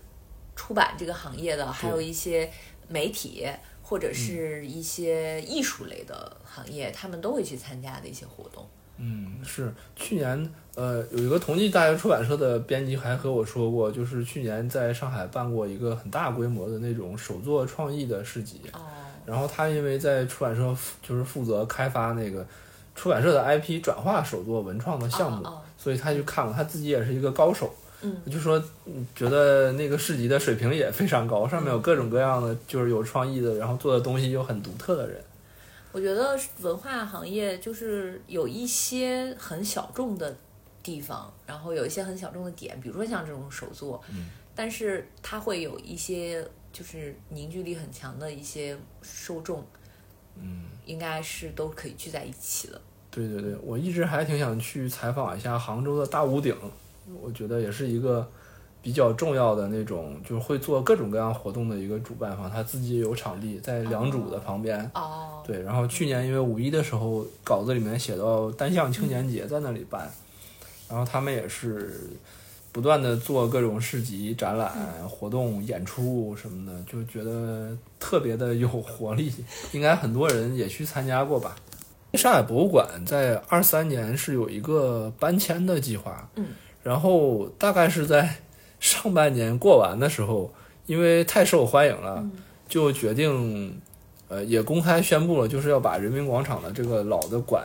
[0.56, 2.48] 出版这个行业的，还有一些
[2.88, 3.48] 媒体
[3.82, 8.70] 或者是一些艺术类的行业，他们都会去参加的一些活动。
[9.04, 18.80] 嗯，是去年呃有一个同济大学出版社的编辑还和我说过，就是去年在上海办过一个很大规模的那种手作创意的市集，哦，
[19.26, 20.62] 然后他因为在出版社
[21.02, 22.46] 就是负责开发那个
[22.94, 27.74] 出版社的 IP 转化手作文创的项目，哦哦所以他去看了，他自己也是一个高手。
[28.04, 35.20] 嗯，就说嗯觉得那个市集的水平也非常高，上面有各种各样的就是有创意的，然后做的东西又很独特的人。
[35.92, 40.36] 我觉得文化行业就是有一些很小众的
[40.82, 49.66] 地方，然后有一些很小众的点，比如说像这种手作，嗯，但是它会有一些就是凝聚力很强的一些受众，
[50.36, 50.66] 嗯。
[50.84, 52.82] 应该是都可以聚在一起的。
[53.12, 56.54] 对对对，我一直还挺想去采访一下杭州的大屋顶，
[57.22, 58.30] 我觉得也是一个
[58.82, 64.90] 比较重要的那种，就是会做各种各样活动的一个主办方，他自己也有场地在良渚的旁边。
[64.96, 70.12] 哦，对，然后去年因为五一的时候，稿子里面写到单向青年节在那里办，
[70.90, 72.10] 然后他们也是
[72.72, 74.72] 不断的做各种市集、展览、
[75.08, 79.32] 活动、演出什么的，就觉得特别的有活力。
[79.74, 81.56] 应该很多人也去参加过吧？
[82.16, 86.48] 上海博物馆在二三年是有一个搬迁的计划，嗯，
[86.84, 88.38] 然后大概是在
[88.82, 90.52] 上半年过完的时候，
[90.88, 92.28] 因为太受欢迎了，
[92.68, 93.80] 就决定，
[94.28, 97.64] 呃，也公开宣布了，就是要把人民广场的这个老的馆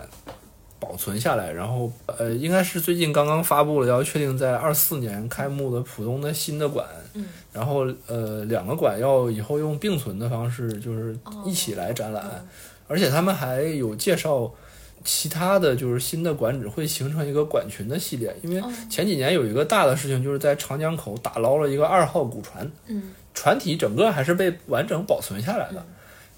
[0.79, 12.47] 保存下来，然后，呃，应该是最近刚刚发布了，要确定在二四年开幕的浦东的新的馆，嗯，然后，呃，两个馆要以后用并存的方式，就是一起来展览。
[12.89, 14.49] 而且他们还有介绍
[15.07, 25.81] 其他的就是新的馆址会形成一个馆群的系列，因为前几年有一个大的事情，就是在长江口打捞了一个二号古船，嗯，船体整个还是被完整保存下来的，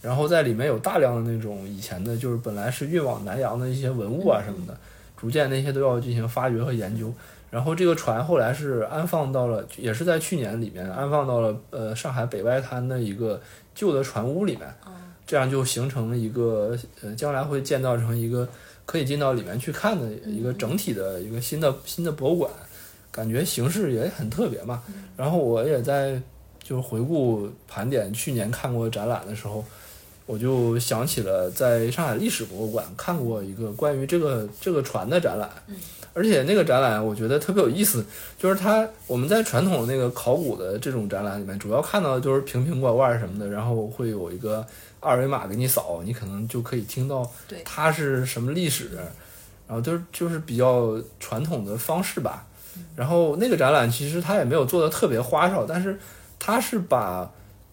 [0.02, 4.76] 然后在里面有大量的那种以前的，就是本来是运往南洋的一些文物啊什么的，
[5.16, 7.10] 逐渐那些都要进行发掘和研究。
[7.50, 13.40] 然后这个船后来是安放到了，也是在去年里面安放到了呃上海北外滩的一个
[13.74, 14.68] 旧的船屋里面。
[15.28, 18.48] 这样就形成一个呃，将来会建造成一个
[18.86, 22.50] 可以进到里面去看的一个整体的一个新的新的博物馆，
[23.10, 24.82] 感觉形式也很特别嘛。
[25.18, 26.18] 然后我也在
[26.62, 29.62] 就是回顾盘点去年看过展览的时候，
[30.24, 35.50] 我就想起了在上海历史博物馆看过一个关于这个这个船的展览，
[36.14, 38.02] 而且那个展览我觉得特别有意思，
[38.38, 44.66] 就是它我们在传统那个考古的这种展览里面，主要看到的就是瓶瓶罐罐什么的，然后会有一个。
[45.00, 47.30] 二维码给你扫，你可能就可以听到
[47.64, 48.90] 它是什么历史，
[49.66, 52.44] 然后就是就是比较传统的方式吧。
[52.94, 55.98] 然后那个展览其实它也没有做的特别花哨，但是
[56.38, 57.30] 它是把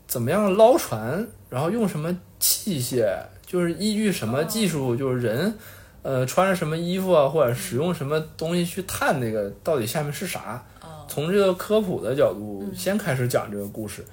[0.08, 3.08] 怎么样捞船，然后用什么器械，
[3.46, 5.56] 就是依据什么技术，就是人
[6.02, 10.64] 呃穿着什么衣服啊，或者使用什么东西去探那个到底下面是啥，
[11.08, 14.04] 从这个科普的角度先开始讲这个故事。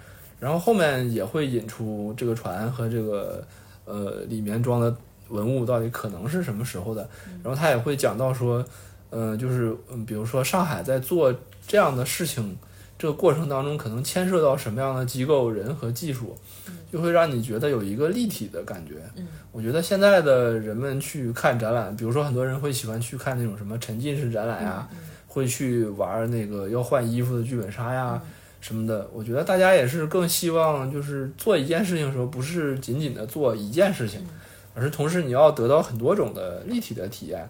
[0.42, 3.46] 然后后面也会引出这个船和这个
[3.85, 4.92] 呃里面装的
[5.28, 7.09] 文物到底可能是什么时候的，
[7.44, 8.64] 然后他也会讲到说，
[9.11, 11.33] 嗯，就是嗯，比如说上海在做
[11.64, 12.57] 这样的事情
[12.98, 16.37] 这个过程当中，可能牵涉到什么样的机构、人和技术，
[16.92, 18.94] 就会让你觉得有一个立体的感觉。
[19.14, 24.88] 嗯，我觉得现在的人们去看展览，比如说很多人会喜欢去看那种什么沉浸式展览呀，
[25.28, 28.20] 会去玩那个要换衣服的剧本杀呀。
[28.62, 34.25] 什么的，我觉得大家也是更希望，就是做一件事情的时候，不是仅仅的做一件事情，
[34.72, 37.46] 而是同时你要得到很多种的立体的体验。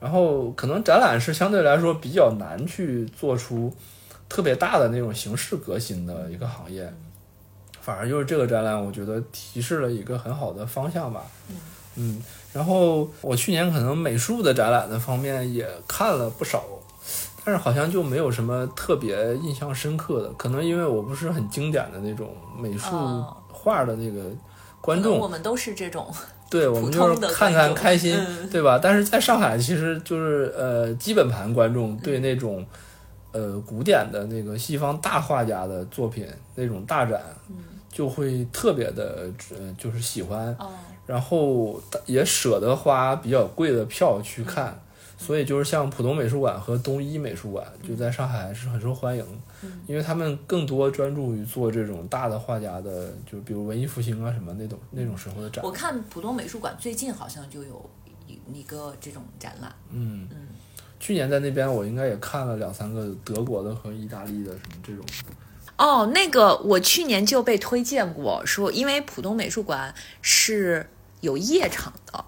[0.00, 3.74] 然后可能展览是相对来说比较难去做出
[4.28, 6.92] 特别大的那种形式革新的一个行业，
[7.80, 11.22] 反而就是这个展览，我觉得提示了一个很好的方向吧。
[11.96, 16.62] 嗯，然后我去年可能美术的展览的方面也看了不少。
[17.44, 22.90] 但是好像就没有什么特别印象深刻的，可能因为我不是很经典的那种美术
[23.52, 24.30] 画的那个
[24.80, 25.18] 观众。
[25.18, 26.10] 我们都是这种，
[26.48, 28.18] 对，我们就是看看开心，
[28.50, 28.80] 对吧？
[28.82, 32.64] 但是在上海，其实就是呃，基本盘观众对那种
[33.32, 37.20] 呃古典的那个西方大画家的作品那种大展，
[37.92, 40.56] 就会特别的呃，就是喜欢，
[41.04, 44.80] 然后也舍得花比较贵的票去看。
[45.16, 49.24] 所以就是像浦东美术馆和东一美术馆，就在上海是很受欢迎，
[49.86, 55.64] 因为他们更多专注于做这种大的画家的，就比如文艺复兴啊什么那种那种时候的展。
[55.64, 57.90] 我看浦东美术馆最近好像就有
[58.26, 59.72] 一一个这种展览。
[59.90, 60.48] 嗯嗯，
[60.98, 65.04] 去年在那边我应该也看了两三个德国的和意大利的什么这种。
[65.76, 70.88] 哦，那个我去年就被推荐过，说因为浦东美术馆是
[71.20, 72.24] 有夜场的。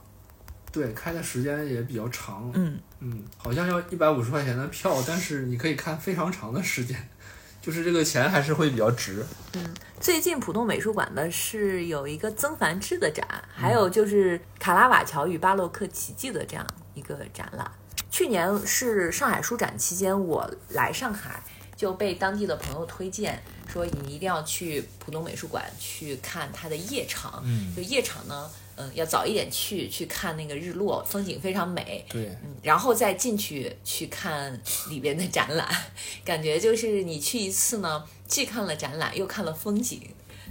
[0.72, 7.08] 对，开的时间也比较长，嗯嗯，好像要一百五十块钱的票，但是你可以看非常长的时间，
[7.62, 9.24] 就是这个钱还是会比较值。
[9.54, 17.70] 嗯，最近浦东美术馆的是有一个曾梵志的展，还有就是卡拉瓦乔与巴洛克奇迹的这样一个展览。
[18.10, 21.42] 去年是上海书展期间，我来上海
[21.74, 27.42] 就被当地的朋友推荐，说你一定要去浦东美术馆去看它的夜场。
[27.44, 28.50] 嗯，就夜场呢。
[28.76, 32.04] 嗯，要早一点去去看那个日落，风景非常美。
[32.08, 34.60] 对，嗯，然后再进去去看
[34.90, 35.68] 里边的展览，
[36.24, 40.02] 感觉就是你去一次呢，既看了展览又看了风景。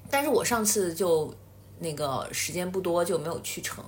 [0.10, 1.34] 但是我上次就
[1.80, 3.84] 那个时间不多，就没有去成。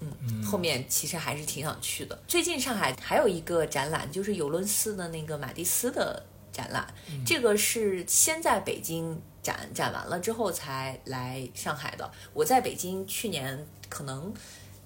[0.00, 2.20] 嗯，后面其实还是挺想去的。
[2.26, 6.20] 最近上海还有一个展览，就是尤伦斯的那个马蒂斯的
[6.52, 6.92] 展览，
[7.24, 12.10] 这个是先在北京展，展完了之后才来上海的。
[12.32, 14.32] 我在北京去年可能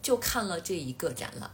[0.00, 1.50] 就看了这一个展览，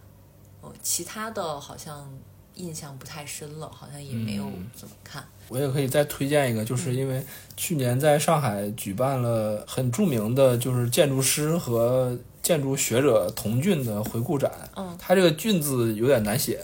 [0.60, 2.08] 哦，其他的好像
[2.54, 4.44] 印象不太深了，好像也没有
[4.74, 5.26] 怎么看。
[5.48, 7.24] 我也可以再推荐一个，就是因为
[7.56, 14.50] 去年在上海举办了很著名的，就是建筑师和建筑学者童俊的回顾展。
[14.76, 16.62] 嗯，他这个“俊”字有点难写，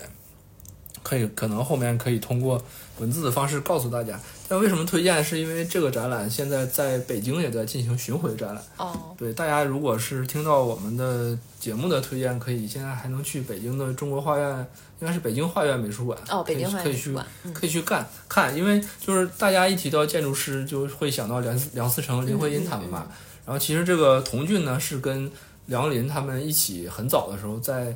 [1.03, 2.62] 可以可能后面可以通过
[2.99, 4.18] 文字的方式告诉大家。
[4.49, 5.22] 但为什么推荐？
[5.22, 8.64] 是因为这个展览现在在北京也在进行巡回展览。
[8.78, 14.66] 哦，对，大家如果是听到我们的节目的推荐，可以现在还能去北京的中国画院，
[15.01, 16.18] 应该是北京画院美术馆。
[16.30, 23.07] 哦，北京画院可以去美术馆，嗯可以去干看，因为就是大家一提到建筑师，就会想到梁思梁思成、林徽因他们嘛。
[23.44, 25.30] 然后其实这个童俊呢，是跟
[25.66, 27.94] 梁林他们一起很早的时候在。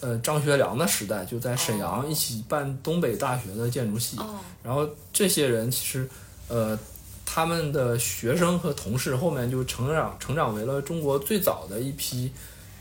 [0.00, 6.08] 呃，张学良的时代就在沈阳一起办东北大学的建筑系，哦，然后这些人其实，
[6.48, 6.78] 呃，
[7.24, 12.30] 他们的学生和同事后面就成长成长为了中国最早的一批，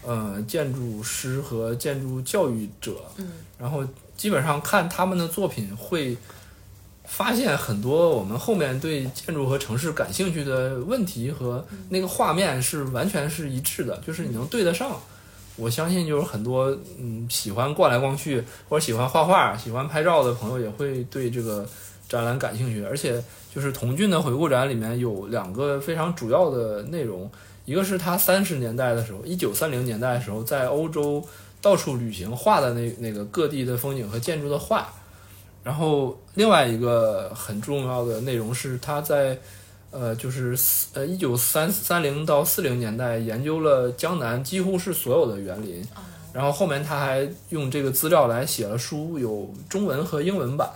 [0.03, 2.97] 呃，建筑师和建筑教育者。
[3.15, 3.83] 嗯，然后
[4.17, 6.17] 基本上看他们的作品会
[7.05, 14.99] 发现很多我们后面对建筑和城市感兴趣的问题和那个画面是完全是一致的，就是你能对得上。
[15.57, 16.67] 我相信就是很多
[16.99, 21.67] 嗯喜欢逛来逛去或者喜欢画画、喜欢拍照的朋友也会对这个
[22.07, 22.83] 展览感兴趣。
[22.85, 23.21] 而且
[23.53, 27.29] 就是童俊的回顾展里面有两个非常主要的内容，
[27.65, 31.23] 一个是他三十年代的时候，一九三零年代的时候在欧洲
[31.59, 34.93] 到处旅行画的那那个各地的风景和建筑的画，
[35.63, 39.37] 然后另外一个很重要的内容是他在。
[39.89, 45.81] 呃，就是四呃一九三三零到四零年代研究了江南几乎是所有的园林，
[46.33, 50.69] 然后后面他还用这个资料来写了书，有中文和英文版，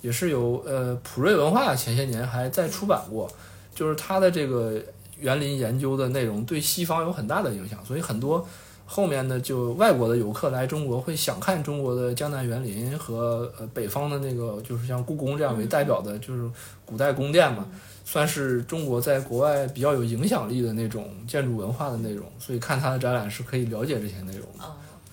[0.00, 3.30] 也是有呃普瑞文化前些年还在出版过，
[3.74, 4.80] 就是他的这个
[5.18, 8.44] 园林研究的内容对西方有很大的影响，所以很多
[8.86, 16.50] 后面的就外国的游客来中国会想看中国的江南园林和呃北方的那个就是像故宫这样为代表的就是
[16.86, 17.66] 古代宫殿嘛。
[18.10, 24.64] 算是中国在国外比较有影响力的那种建筑文化的内容，所以看他的展览是可以了解这些内容的。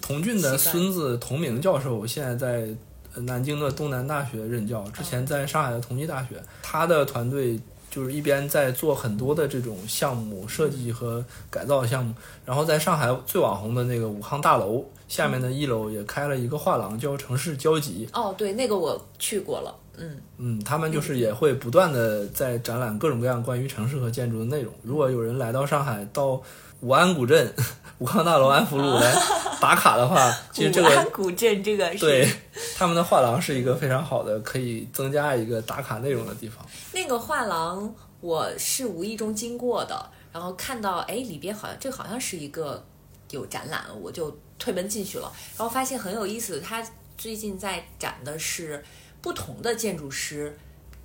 [0.01, 7.59] 童俊的孙子童明教授现在在南京的东南大学任教，之前在上海的同济大学，他的团队
[7.91, 18.09] 就是一边在做很多的这种项目设计和改造项目，然后在上海最网红的那个武康大楼下面的一楼也开了一个画廊，叫城市交集。
[18.13, 19.75] 哦，对，那个我去过了。
[19.97, 24.71] 嗯嗯，他们就是也会不断的在展览各种各样关于城市和建筑的内容。
[24.83, 26.41] 如果有人来到上海，到
[26.81, 27.51] 武安古镇、
[27.97, 29.11] 武康大楼、安福路来
[29.59, 32.29] 打卡的话，其实这个武安古镇这个是对
[32.75, 36.63] 他们的画廊是一个非常好的可以增加一个打卡内容的地方。
[36.93, 37.91] 那个画廊
[38.21, 42.85] 我是无意中经过的，然后看到哎里边好像这好像是一个
[43.31, 46.61] 有展览，我就推门进去了，然后发现很有意思。
[46.61, 46.87] 他
[47.17, 48.83] 最近在展的是。
[49.27, 50.57] 不同的建筑师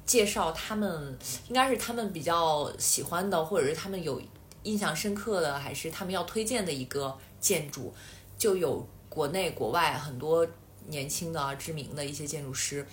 [0.07, 1.19] 介绍他们，
[1.49, 4.23] 应该是他们比较喜欢的，或者是他们有
[4.63, 7.93] 印象深刻的，还是他们要推荐的一个建筑，
[8.39, 10.47] 就有国内国外很多
[10.87, 12.87] 年轻的知名的一些建筑师。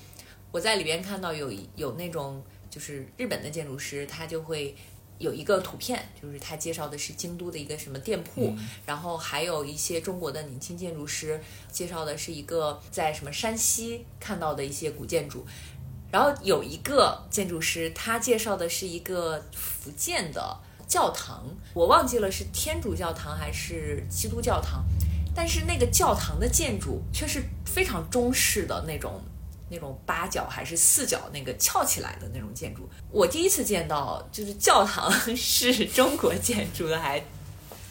[0.51, 4.75] 我在里边看到有有那种就是日本的建筑师，他就会
[5.19, 8.55] 有一个图片，就是他介绍的是京都的一个什么店铺，
[8.85, 11.39] 然后还有一些中国的年轻建筑师
[11.71, 15.45] 介绍的是一个在什么山西看到的一些古建筑，
[16.11, 20.57] 然后有一个建筑师他介绍的是一个福建的
[20.87, 24.85] 教堂，我忘记了是天主教堂还是基督教堂，
[25.35, 29.21] 但是那个教堂的建筑却是非常中式的那种。
[29.69, 37.23] 那种八角还是四角那个翘起来的那种建筑，我第一次见到，就是教堂 是中国建筑的，还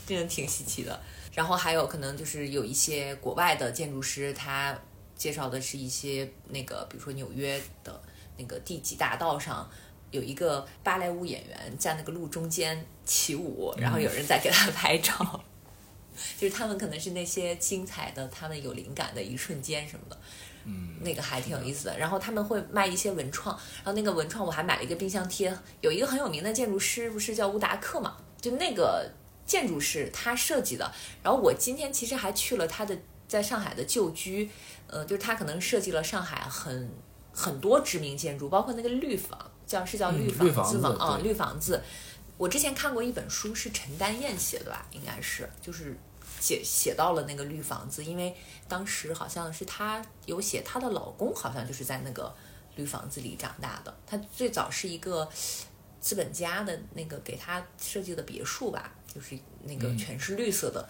[0.06, 1.00] 真的挺稀奇的。
[1.34, 4.76] 然后还有可能就是有一些国外的建筑师，他
[5.14, 8.02] 介绍的是一些那个，比如说纽约的
[8.36, 9.70] 那个第几大道上
[10.10, 15.44] 有一个芭蕾舞演员在那个路中间起舞，然后有人在给他拍照，
[16.36, 20.18] 就是他们可能是那些精彩的、他们有灵感的一瞬间什么的。
[20.68, 21.98] 嗯，那个还挺有意思的。
[21.98, 25.56] 然后他们会卖一些文创，然后那个文创我还买了一个冰箱贴。
[25.80, 28.18] 有一个很有名的建筑师，不是叫乌达克嘛？
[28.40, 29.10] 就那个
[29.46, 30.92] 建筑师他设计的。
[31.22, 32.96] 然后我今天其实还去了他的
[33.26, 34.50] 在上海的旧居，
[34.86, 36.90] 呃，就是他可能设计了上海很
[37.32, 40.96] 很多知名建筑，包括那个绿房，叫是叫绿房子嘛？
[40.98, 41.82] 啊，绿房子。
[42.36, 44.86] 我之前看过一本书，是陈丹燕写的吧？
[44.92, 45.98] 应该是，就是
[46.40, 48.34] 写写到了那个绿房子，因为。
[48.68, 52.30] 当时好像是她有写，她的老公好像就是在那个
[52.76, 53.96] 绿房子里长大的。
[54.06, 55.26] 她最早是一个
[56.02, 60.86] 资本家的那个给她设计的别墅吧，就是那个全是绿色的，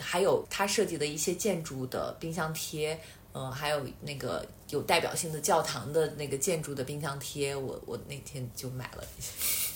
[0.00, 3.00] 还有她设计的一些建筑的冰箱贴，
[3.32, 9.04] 呃，还有那个有代表性的教堂的那个建筑的冰箱贴，我我那天就买了，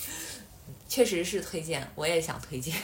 [0.88, 2.74] 确实是推荐，我也想推荐。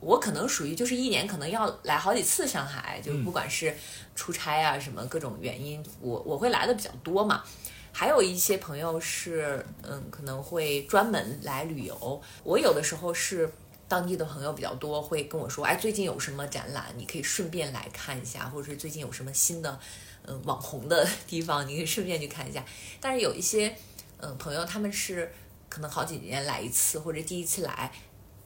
[0.00, 3.76] 我可能属于就是一年可能要来好几次上海，就不管是
[4.16, 7.44] 出差啊什么各种原因，我我会来的比较多嘛。
[7.92, 13.52] 还有一些朋友是嗯可能会专门来旅游，我有的时候是
[13.88, 19.78] 当地的朋友比较多，会跟我说，哎，最近有什么展览，你可以顺便来看一下，或者是最近有什么新的
[20.24, 22.64] 嗯网红的地方，你可以顺便去看一下。
[23.00, 23.76] 但是有一些
[24.18, 25.30] 嗯朋友他们是
[25.68, 27.92] 可能好几年来一次，或者第一次来。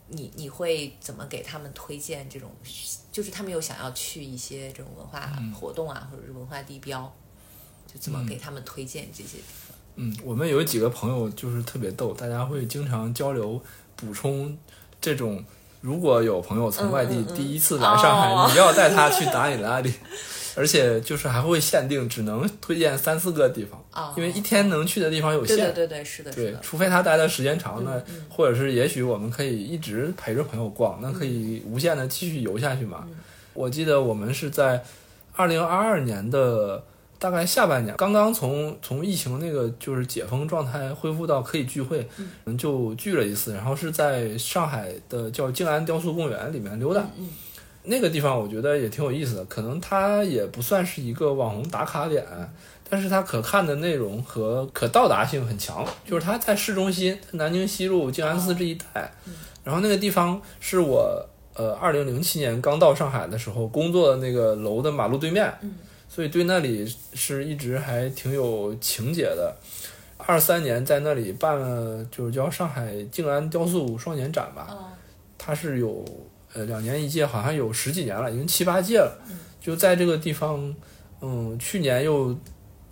[0.09, 2.51] 你你会怎么给他们推荐这种？
[3.11, 7.13] 就是他们又想要去一些这种文化活动啊，或者是文化地标，
[7.87, 9.77] 就怎么给他们推荐这些地方？
[9.97, 13.63] 嗯，我们有几个朋友就是特别逗，大家会经常交流
[13.97, 14.57] 补充
[15.01, 15.45] 这种。
[15.81, 19.93] 如果有朋友从外地第一次来上海，你要带他去哪里哪里。
[20.57, 25.57] 而且就是还会限定，只能推荐三四个地方，因为一天能去的地方有限。
[25.57, 33.07] 对对对，是的，对，除非他待的时间长，那或者是也许我们可以一直陪着朋友逛，那可以无限的继续游下去嘛。
[33.53, 34.83] 我记得我们是在
[35.35, 36.83] 二零二二年的
[37.19, 42.07] 大概下半年，刚刚从从疫情那个就是解封状态恢复到可以聚会，
[42.45, 47.05] 嗯，就聚了一次，然后是在上海的叫静安雕塑公园里面溜达。
[47.87, 52.25] 那个地方我觉得也挺有意思的，可能它也不算是一个网红打卡点，
[52.89, 55.87] 但是它可看的内容和可到达性很强。
[56.07, 59.13] 就是它在市中心，南京西路静安寺这一带。
[59.63, 65.53] 然后那个地方是我呃二零零七年刚到上海的时候工作的那个楼的马路对面，
[66.09, 69.55] 所以对那里是一直还挺有情节的。
[70.17, 74.75] 二三年在那里办了就是叫上海静安雕塑双年展吧，
[75.37, 76.03] 它是有。
[76.55, 79.19] 呃，两年一届，好像有十几年了，已经七八届了。
[79.61, 80.75] 就在这个地方，
[81.21, 82.37] 嗯，去年又，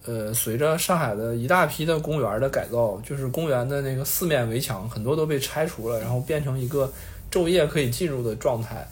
[0.05, 6.91] 呃，随着上海的一大批的公园的改造，就是公园的那个四面围墙很多都被拆除了，然后变成一个
[7.31, 8.85] 昼夜可以进入的状态。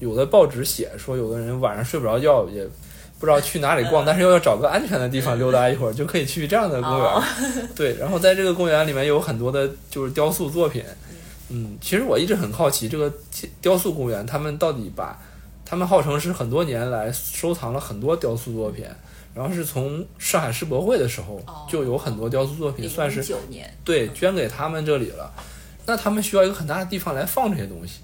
[0.00, 2.66] 有的报纸写说，有的人晚上睡不着觉，也
[3.20, 7.22] 不知道去哪里逛，但是又要找个安全的地方溜达一会儿，就可以去这样的公园。
[7.76, 10.82] 对，然后在这个公园里面有很多的，就是雕塑作品。
[11.48, 13.12] 嗯，其实我一直很好奇，这个
[13.60, 15.16] 雕塑公园他们到底把，
[15.64, 18.84] 他们号称是很多年来收藏了很多雕塑作品，
[19.34, 23.22] 然后是从上海世博会的时候就有很多雕塑作品，算是
[23.84, 25.32] 对，捐给他们这里了。
[25.86, 28.00] 那他们需要一个很大的地方来放这些东西，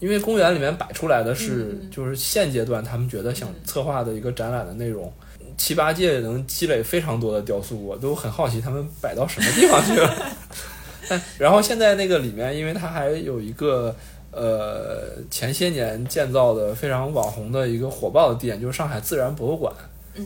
[0.00, 5.12] 因为公园里面摆出来的是就是现阶段他们觉得想策划的一个展览的内容，
[5.58, 10.26] 七八届能积累非常多的雕塑，我都很好奇他们摆到什么地方去了。
[11.38, 13.94] 然后现在那个里面，因为它还有一个
[14.30, 19.74] 呃前些年建造的非常网红的一个火爆的地点，就是上海自然博物馆，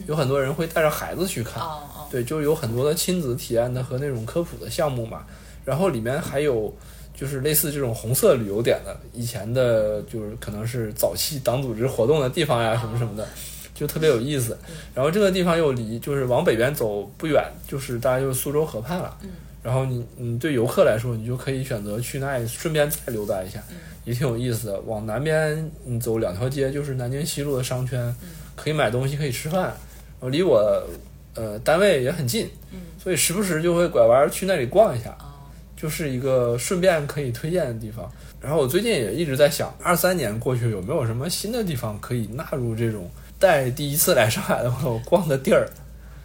[0.06, 1.62] 有很多人会带着孩子去看，
[2.10, 5.24] 对，就有很多的亲子体验的和那种科普的项目嘛。
[5.64, 6.72] 然后里面还有
[7.12, 13.26] 就是类似这种红色旅游点的，以前的就是可能是早期党组织活动的地方呀，什么什么的，
[13.74, 14.56] 就特别有意思。
[14.94, 19.16] 然后这个地方又离就是往北边走不远，就是大概就是苏州河畔了。
[19.66, 23.60] 然后你，你对游客来说，你就可以选择去那里顺便再溜达一下，
[24.04, 24.80] 也挺有意思的。
[24.82, 28.14] 往南边你走两条街，就是南京西路的商圈，
[28.54, 29.74] 可以买东西，可以吃饭。
[30.30, 30.80] 离我
[31.34, 32.48] 呃单位也很近，
[33.02, 35.18] 所以时不时就会拐弯去那里逛一下，
[35.76, 38.08] 就是一个顺便可以推荐的地方。
[38.40, 45.68] 然后我最近也一直在想，二三年过去有没有什么新的地方可以纳入这种带第一次来上海的朋友逛的地儿。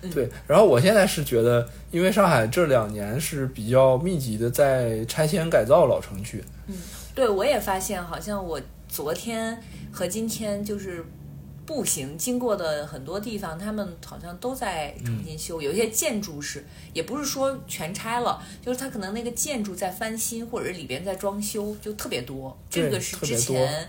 [0.09, 6.43] 对，然后我现在是觉得，因为上海这两年是比较密集的在拆迁改造老城区。
[6.65, 6.75] 嗯，
[7.13, 11.05] 对，我也发现，好像我昨天和今天就是
[11.67, 22.57] 步行经过的很多地方，他们好像都在重新修，有些建筑是也不是说全拆了，就是它可能那个建筑在翻新，或者是里边在装修，就特别多。
[22.71, 23.87] 这个是之前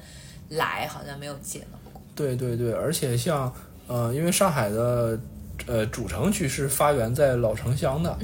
[0.51, 2.03] 来好像没有见到过。
[2.15, 3.51] 对对对，而且像
[3.87, 5.19] 呃，因为上海的。
[5.67, 8.19] 呃，主城区是发源在老城乡的，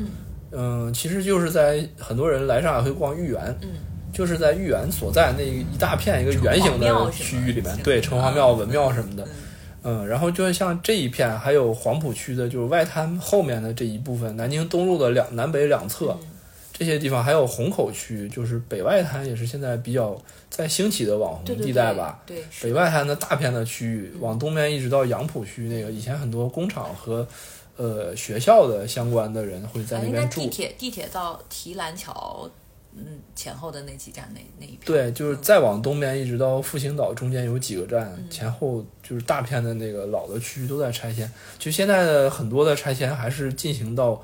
[0.52, 3.68] 嗯，其实就是在很多人来上海会逛豫园，嗯，
[4.12, 9.28] 就是在豫园所在那一大片一个圆形的区域里面，对，城隍庙、文庙什么的，
[9.84, 16.16] 嗯，然后就像这一片，还有黄浦区的，就是外滩后面的这一部分，南京东路的两南北两侧，
[16.72, 20.20] 这些地方，还有虹口区，就是北外滩，也是现在比较
[20.50, 22.22] 在兴起的网红地带吧。
[22.26, 27.26] 对，北外滩的大片的区域，往东边一直到杨浦区，那个以前很多工厂和
[27.76, 30.40] 呃学校的相关的人会在那边住。
[30.40, 32.50] 地铁地铁到提篮桥。
[33.00, 41.30] 嗯，前后的那几站那那一片，对，就是再往东边一直到复兴岛，中间有几个站，前后就是大片的那个老的区域都在拆迁。
[41.60, 44.20] 就现在的很多的拆迁还是进行到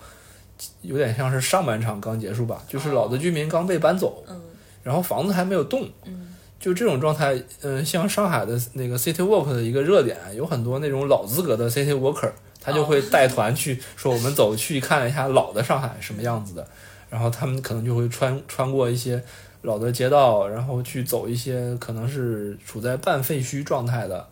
[0.80, 4.40] 有点像是上半场刚结束吧，就是老的居民刚被搬走，嗯，
[4.84, 6.28] 然后房子还没有动，嗯，
[6.60, 7.42] 就这种状态。
[7.62, 12.30] 嗯，像上海的那个 City Walk 的一个热点，有很多那种老资格的 City Walker，
[12.60, 16.68] 他就会 带团去说我们走去看一下老的上海什么样子的。
[17.10, 19.22] 然后他们可能就会穿穿过一些
[19.62, 24.26] 老的街道，然后去走一些可能是处在半废墟状态的，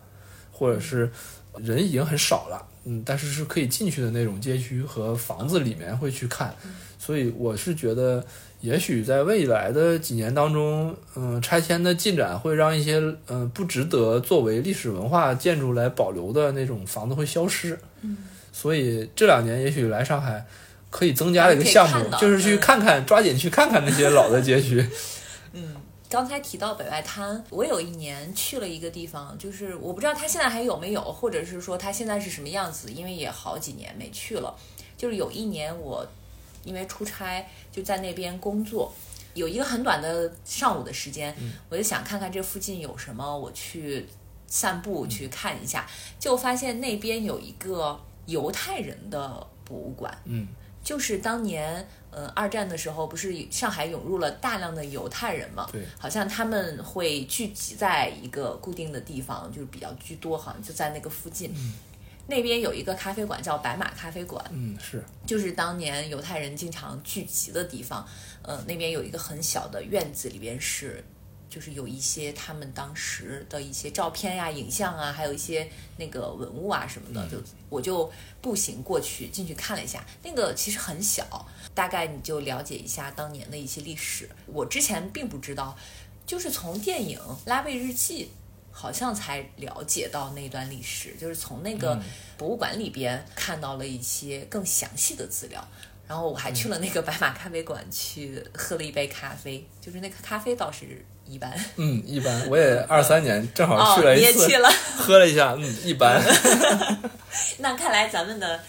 [0.51, 1.09] 或者是
[1.57, 6.53] 人已经很少了，嗯，但是是可以进去的那种街区和房子里面会去看。
[6.99, 8.25] 所以我是觉得，
[8.63, 12.95] 也许在未来的几年当中，嗯，拆迁的进展会让一些
[13.27, 17.77] 嗯不值得作为历史文化建筑来保留的那种房子会消失。
[18.01, 18.17] 嗯，
[18.53, 20.45] 所以这两年也许来上海。
[20.95, 24.87] 可以增加的一个项目，就是去看看，抓紧去看看那些老的街区。
[25.53, 25.75] 嗯，
[26.07, 34.55] 刚才提到北外滩，我有一年去了一个地方，就是我不知道它现在还有没有，或者是说它现在是什么样子，因为也好几年没去了。
[34.95, 36.07] 就是有一年我
[36.63, 38.93] 因为出差就在那边工作，
[39.33, 41.35] 有一个很短的上午的时间，
[41.69, 44.07] 我就想看看这附近有什么，我去
[44.47, 45.87] 散步去看一下，
[46.19, 50.17] 就发现那边有一个犹太人的博物馆。
[50.25, 50.47] 嗯。
[50.83, 55.65] 就是当年，嗯，二战的时候，不是上海涌入了大量的犹太人嘛？
[55.71, 61.53] 对，好像他们会聚集在一个固定的地方，就是比较居多，好像就在那个附近。
[61.55, 61.73] 嗯，
[62.27, 64.43] 那边有一个咖啡馆叫白马咖啡馆。
[64.51, 68.07] 嗯，是，就是当年犹太人经常聚集的地方。
[68.41, 71.03] 呃，那边有一个很小的院子，里边是。
[71.49, 77.37] 就是有一些他们当时的一些照片呀、影像啊，还有一些那个文物啊什么的，就
[77.69, 78.11] 我就
[78.41, 80.03] 步行过去进去看了一下。
[80.23, 84.27] 那个其实很小，大概你就了解一下当年的一些历史。
[84.47, 85.77] 我之前并不知道，
[86.25, 88.25] 就是从电影《拉贝日记》
[88.73, 91.97] 好像才了解到那段历史，就是从那个
[92.35, 95.65] 博物馆里边看到了一些更详细的资料。
[96.05, 101.05] 然后我还去了那个白马咖啡馆去喝了一杯咖啡，就是那个咖啡倒是。
[101.25, 102.49] 一般，嗯，一般。
[102.49, 104.45] 我也 二三年正好去了一次，
[104.97, 106.21] 喝了一下，嗯，一般。
[107.59, 108.59] 那看来咱们的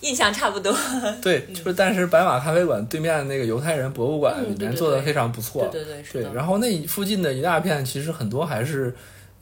[0.00, 0.72] 印象差不多。
[1.20, 6.22] 对，就是，但是白马咖啡馆对面那个犹太人博物馆里面做的非常不错，对对对。
[6.22, 8.94] 对，然后那附近的一大片，其实很多还是，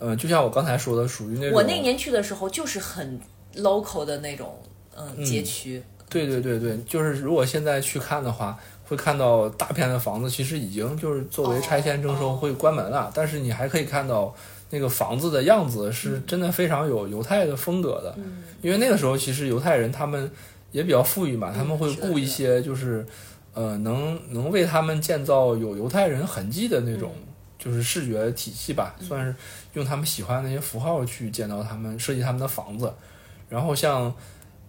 [0.03, 1.53] 呃，就像我刚才说的，属于那种。
[1.53, 3.20] 我那年去的时候，就是很
[3.55, 4.59] local 的那种，
[4.96, 5.82] 嗯，街区。
[6.09, 8.59] 对对对对，就是如果现在去看的话。
[8.84, 14.34] 会看到大片的房子，其实已经就是作为拆迁征收会关门了，但是你还可以看到
[14.68, 18.14] 那个房子的样子是真的非常有犹太的风格的。
[18.61, 20.30] 因为那个时候其实犹太人他们
[20.72, 23.07] 也比较富裕嘛，他们会雇一些就是
[23.55, 27.12] 呃能能为他们建造有犹太人痕迹的那种
[27.62, 29.34] 就是视觉体系吧，算是
[29.74, 32.92] 用他们喜欢的那些符号去建造他们设计他们的房子，
[33.48, 34.12] 然后像。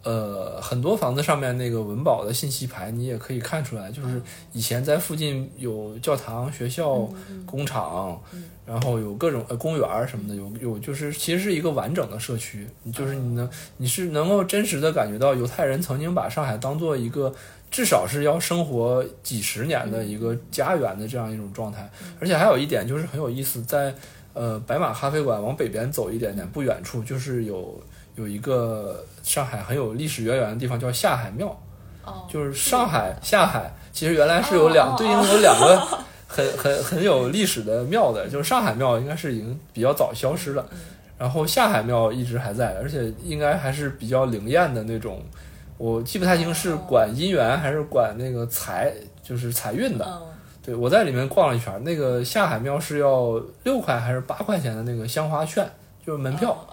[0.06, 4.22] 呃，很多房子上面那个文保的信息牌，你也可以看出来，就是
[4.52, 7.10] 以前在附近有教堂、学校、
[7.46, 8.22] 工厂，
[8.66, 17.34] 然后有各种呃公园什么的，有有就是其实是一个完整的社区，就是你能你是能够真实的感觉到犹太人曾经把上海当做一个
[17.74, 21.90] 至少是要生活几十年的一个家园的这样一种状态，
[22.22, 23.94] 而且还有一点就是很有意思，在
[24.34, 27.78] 呃白马咖啡馆往北边走一点点，不远处就是有。
[28.16, 31.60] 有一个上海很有历史渊源的地方叫下海庙，
[32.30, 35.80] 就是上海下海，其实原来是有两对应有两个
[36.28, 40.64] 很很很有历史的庙的，就是上海庙应该是已经比较早消失了，
[41.18, 45.20] 然后下海庙一直还在，而且应该还是比较灵验的那种，
[45.78, 50.22] 我记不太清是管姻缘还是管那个财，就是财运的。
[50.66, 55.70] 对我在里面逛了一圈，那个下海庙是要六块还是八块钱的那个香花券，
[56.06, 56.66] 就是门票。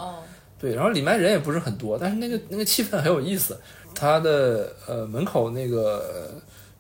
[0.60, 3.58] 对，然后里面人也不是很多，但是那个那个气氛很有意思。
[3.92, 6.30] 它的呃门口那个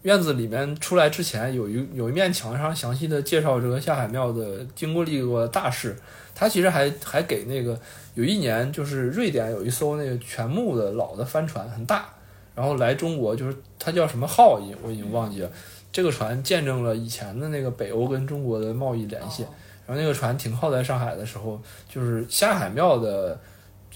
[0.02, 5.96] 院子里面出来之前，有一有一面墙上详细的介绍这个下海庙的经过历过大事。
[6.34, 7.78] 他其实还还给那个
[8.14, 12.08] 有一年就是瑞典有一艘那个全木的老的帆船很大，
[12.54, 15.50] 然后来中国就是它叫什么号已我已经忘记了。
[15.92, 19.42] 这个船见证了以前的那个北欧跟中国的贸易联系。
[19.86, 23.38] 然后那个船停靠在上海的时候，就是下海庙的。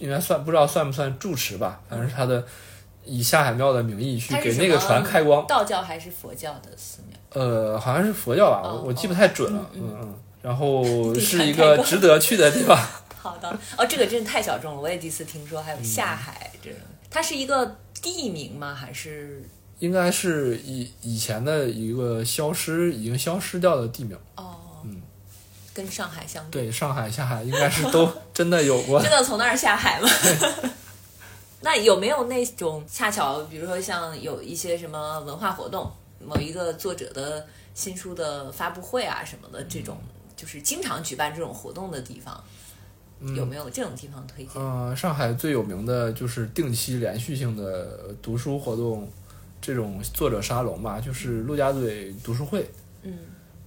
[0.01, 2.45] 应该算不知道算不算住持吧，反正是他的
[3.05, 5.47] 以下海庙的名义去给那个船开光。
[5.47, 7.17] 道教还是佛教的寺庙？
[7.31, 9.71] 呃，好像是佛教吧，哦我我记不太准了。
[9.75, 10.15] 嗯嗯嗯。
[10.43, 10.85] 然后
[11.19, 12.79] 是一个值得去的地方。
[13.21, 13.49] 好的，
[13.79, 16.79] 哦，这个真的太小众了，我也第一次听说还有嗯下海这种，
[17.11, 18.75] 它是一个地名吗？
[18.75, 19.49] 还是
[19.79, 24.17] 应该是以以前的一个消失已经消失掉的地名。
[24.37, 25.01] 哦，嗯，
[25.73, 29.11] 跟上海相对，对，上海下海应该是都 真的有过真。
[29.11, 30.09] 的从那儿下海吗？
[31.65, 35.91] 那有没有那种恰巧，比如说像有一些什么文化活动，
[36.23, 39.97] 某一个作者的新书的发布会啊什么的，这种
[40.37, 42.39] 就是经常举办这种活动的地方，
[43.35, 44.61] 有没有这种地方推荐？
[44.61, 49.11] 嗯、上海最有名的就是定期连续性的读书活动，
[49.63, 52.71] 这种作者沙龙吧，就是陆家嘴读书会。
[53.05, 53.19] 嗯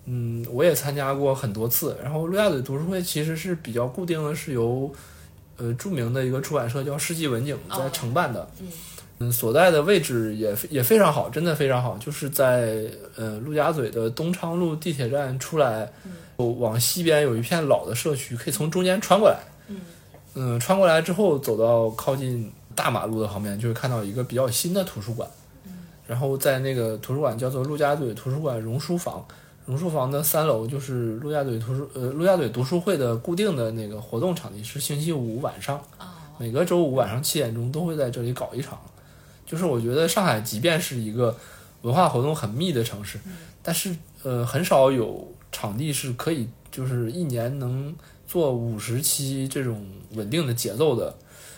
[0.05, 1.97] 嗯，我也参加过很多次。
[2.03, 4.93] 然后陆家嘴读书会其实是比较固定的，是由
[5.57, 8.47] 呃著名的一个出版社叫世纪文景在承办的。
[8.59, 8.67] 嗯
[9.19, 12.85] 嗯，所在的位置也也非常好，真的非常好，就是在
[13.15, 15.91] 呃陆家嘴的东昌路地铁站出来，
[16.35, 19.39] 往西边有一片老的社区，可以从中间穿过来。
[19.69, 19.81] 嗯
[20.35, 25.27] 嗯，穿过来之后走到靠近大马路的旁边，就会看到一个比较新的图书馆。
[26.05, 29.25] 然后在那个图书馆叫做陆家嘴图书馆榕书房，
[29.67, 36.05] 榕树房的三楼就是陆家嘴图书呃陆家嘴读书会的固定的那个活动场地，是星期五晚上，哦
[36.39, 38.79] 每个周五晚上七点钟都会在这里搞一场。
[39.45, 41.35] 就是我觉得上海即便是一个
[41.81, 43.19] 文化活动很密的城市，
[43.61, 43.93] 但是
[44.23, 47.93] 呃很少有场地是可以就是一年能
[48.25, 51.13] 做五十期这种稳定的节奏的。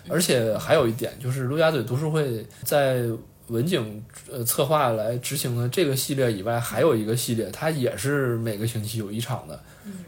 [0.07, 3.05] 而且还有一点就是陆家嘴读书会在
[3.49, 9.59] 文景呃策划来执行的这个系列以外，还有一个系列，它也是每个星期有一场的，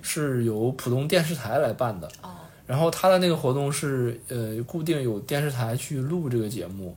[0.02, 2.08] 是由浦东电视台来办的。
[2.22, 2.30] 哦
[2.68, 6.96] 然后他的那个活动是呃固定有电视台去录这个节目，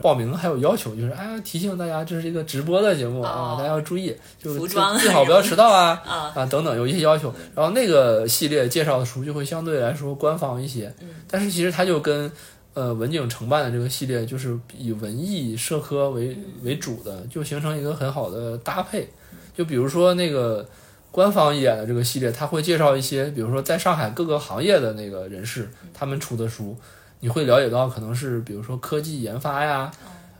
[0.00, 7.34] 报名还有要求，就是哎呀提醒大家这是一个直播的节目啊，哦大家要注意，就最好不要迟到啊 啊啊等等有一些要求。
[7.52, 10.94] 然后那个系列介绍的书就会相对来说官方一些，
[11.28, 12.30] 但是其实它就跟
[12.78, 19.08] 呃文景承办的这个系列就是以文艺社科为为主的，就形成一个很好的搭配。
[19.52, 20.64] 就比如说那个
[21.10, 26.76] 官方演的这个系列，它会介绍一些，比如说在上海各个行业的那个人士他们出的书，
[27.18, 29.90] 你会了解到可能是比如说科技研发呀，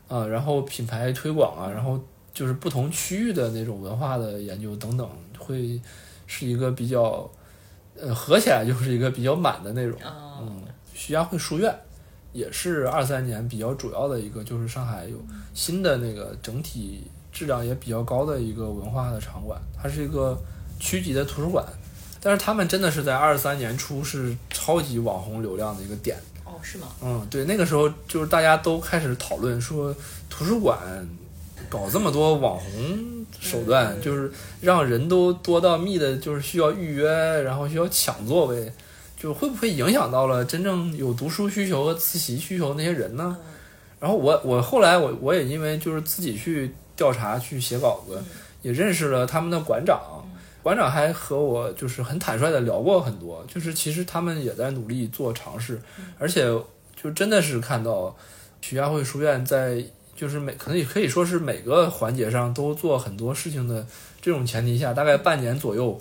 [0.06, 2.00] 啊，然后品牌推广啊，然后
[2.32, 5.80] 就是不同区域的那种文化的研究等等，会
[6.28, 7.28] 是一个比较
[8.00, 9.98] 呃合起来就是一个比较满的内容。
[10.02, 10.62] 哦嗯，
[10.94, 11.76] 徐家汇书院
[12.32, 15.16] 也是二三年比较主要的一个，就是上海有
[15.54, 20.38] 新的那个整体质量也比较高的一个文化的场馆，它是一个
[20.78, 21.64] 区级的图书馆。
[22.20, 26.88] 但是他们真的是在二三年初是超级网红流量的一个点，哦是吗？
[27.00, 29.94] 嗯，对，那个时候就是大家都开始讨论说，
[30.28, 30.76] 图书馆
[31.68, 37.08] 搞这么多网红手段，嗯就是让人都多到密的，就是需要预约，
[37.42, 38.72] 然后需要抢座位，
[39.18, 43.36] 就会不会影响到了真正有读书需求和自习需求那些人呢？
[43.98, 48.22] 然后我我后来我我也因为就是自己去调查去写稿子，
[48.62, 50.00] 也认识了他们的馆长。
[50.62, 55.80] 馆长还和我就是很坦率的聊过很多，就是其实他们也在努力做尝试，
[56.18, 56.44] 而且
[56.94, 58.14] 就真的是看到
[58.60, 59.82] 徐家汇书院在
[60.14, 63.86] 就是每可能也可以说是每个环节上都做很多事情的
[64.20, 66.00] 这种前提下，大概半年左右，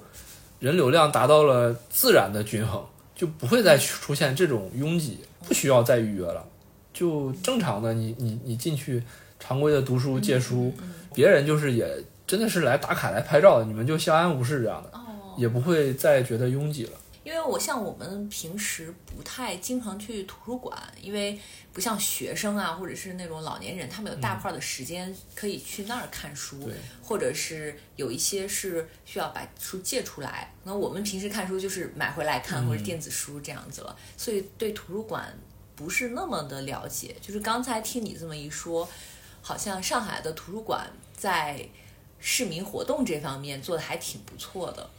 [0.60, 2.84] 人流量达到了自然的均衡，
[3.18, 6.46] 就不会再出现这种拥挤，不需要再预约了，
[6.94, 9.02] 就正常的你你你进去
[9.40, 10.72] 常规的读书借书，
[11.16, 11.90] 别人就是也
[12.28, 15.02] 真的是来打卡来拍照的，你们就相安无事这样的，哦，
[15.36, 16.92] 也不会再觉得拥挤了。
[17.28, 21.38] 因为我像我们平时不太经常去图书馆，因为
[21.74, 26.74] 不像学生啊，或者是那种老年人，他们有大块的时间可以去那儿看书，对
[27.04, 30.54] 或者是有一些是需要把书借出来。
[30.64, 35.38] 那我们平时看书就是买回来看，或者电子书这样子了，所以对图书馆
[35.76, 37.14] 不是那么的了解。
[37.20, 38.88] 就是刚才听你这么一说，
[39.42, 41.68] 好像上海的图书馆在
[42.22, 44.90] 市民活动这方面做的还挺不错的。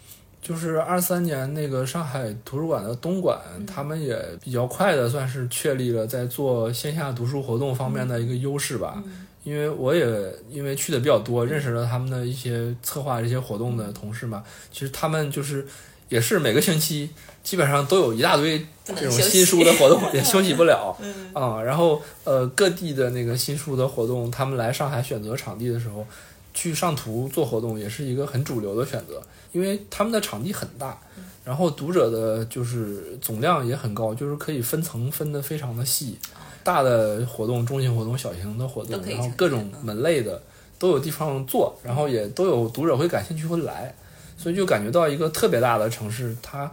[0.41, 9.03] 就是二三年那个上海图书馆的东馆，他们也比较快的算是确立了在做线下读书活动方面的一个优势吧。
[9.45, 10.05] 因为我也
[10.51, 14.45] 因为去的比较多，认识了他们的一些策划这些活动的同事嘛。
[14.71, 15.67] 其实他们就是
[16.09, 17.09] 也是每个星期
[17.43, 20.95] 基本上都有一大堆这种新书的活动，也休息不了。
[21.33, 26.07] 啊、然后呃，各地的那个新书的活动，他们来上海选择场地的时候，
[26.59, 30.99] 去上图做活动也是一个很主流的选择，因为他们的场地很大，
[31.45, 36.19] 然后读者的就是总量也很高，就是可以分层分得非常的细。
[36.65, 40.43] 大的活动、中型活动、小型的活动，然后各种门类的
[40.81, 43.95] 都有地方做，然后也都有读者会感兴趣会来，
[44.37, 46.69] 所以就感觉到一个特别大的城市，它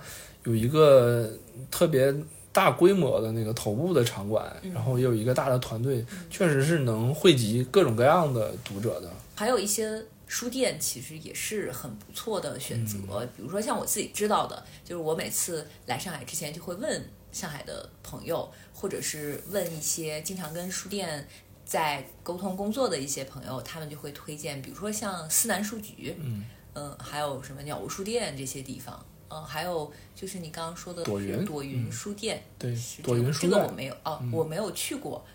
[0.46, 1.30] 有一个
[1.70, 2.12] 特别
[2.52, 9.10] 大规模的那个头部的场馆，然后也有一个大的团队，确实是能汇集各种各样的读者的。
[9.36, 21.28] 还有一些书店其实也是很不错的选择，比如说像我自己知道的，就是我每次来上海之前就会问上海的朋友，或者是问一些经常跟书店
[21.66, 26.46] 在沟通工作的一些朋友，他们就会推荐，比如说像思南书局，嗯。
[26.78, 31.46] 嗯，还有什么鸟屋书店这些地方，嗯，还有就是你刚刚说的朵云。
[31.46, 35.26] 朵云书店，对是，朵云书店这个我没有哦，我没有去过，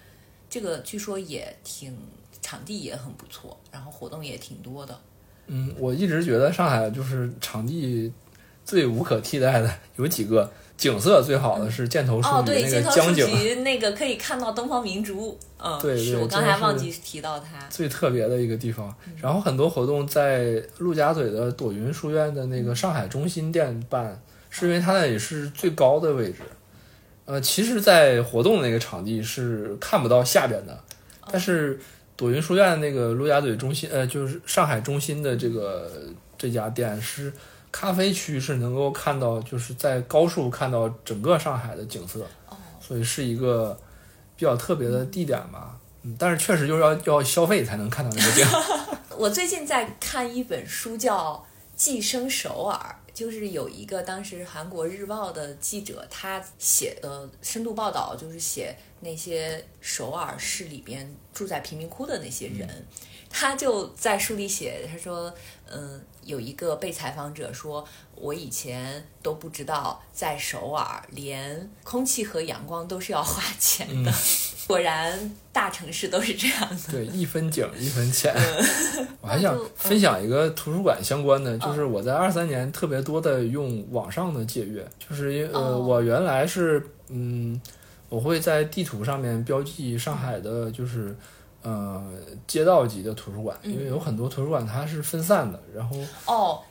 [0.51, 1.97] 这个据说也挺
[2.43, 4.99] 场地也很不错，然后活动也挺多的。
[5.47, 8.13] 嗯，我一直觉得上海就是场地
[8.65, 17.67] 最无可替代的有几个，景色最好的是箭头书哦，局对，那街头书个江景，局那个可以看到东方明珠，嗯，对是我刚才忘记提到它。
[17.69, 18.95] 最特别的一个地方。
[19.07, 26.39] 嗯然后很多活动在陆家嘴的朵云书院的那个上海中心店办，是因为它那里是最高的位置。
[27.27, 30.73] 呃，其实，在活动那个场地是看不到下边的，
[31.21, 31.79] 哦但是
[32.21, 35.91] 朵云书院那个陆家嘴中心，呃，就是上海中心的这个
[36.37, 37.33] 这家店是
[37.73, 43.75] 咖啡区，是能够看到，就是在高处看到整个上海的景色，哦，所以是一个
[44.37, 45.75] 比较特别的地点吧。
[46.03, 48.47] 嗯，但是确实就是要要消费才能看到那个店。
[49.17, 51.35] 我最近在看一本书，叫
[51.75, 52.79] 《寄生首尔》，
[53.21, 62.67] 就是有一个当时韩国日报的记者，他写的深度报道，就是写那些首尔市里边住在贫民窟的那些人。
[63.29, 65.31] 他就在书里写，他说，
[65.71, 74.11] 嗯，有一个被采访者说，我以前都不知道，在首尔连空气和阳光都是要花钱的。
[74.71, 76.93] 果然，大城市都是这样的。
[76.93, 78.33] 对，一分景一分钱。
[79.21, 87.61] 我还想分享一个图书馆相关的，嗯就是我在二三年特别多的用网上的借阅，就是因为呃，哦我原来是嗯，
[88.09, 91.15] 我会在地图上面标记上海的，就是
[91.63, 92.03] 呃
[92.47, 95.97] 街道级的图书馆，因为有很多图书馆它是分散的，然后
[96.27, 96.63] 哦，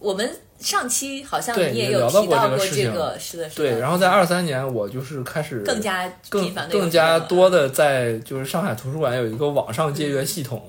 [0.00, 0.28] 我们
[0.58, 2.92] 上期好像你也有聊到提到过过这个事情。
[2.92, 3.70] 个，是的，是的。
[3.70, 10.62] 对，然后在二三年我就是开始更加更更加多的在就是上海图书馆有一个网上借阅系统，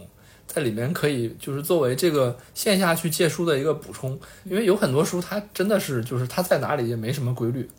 [0.46, 7.70] 在里面可以就是作为这个线下去借书的一个补充，因为有很多书它真的是就是它在哪里也没什么规律，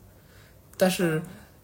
[0.76, 1.20] 但是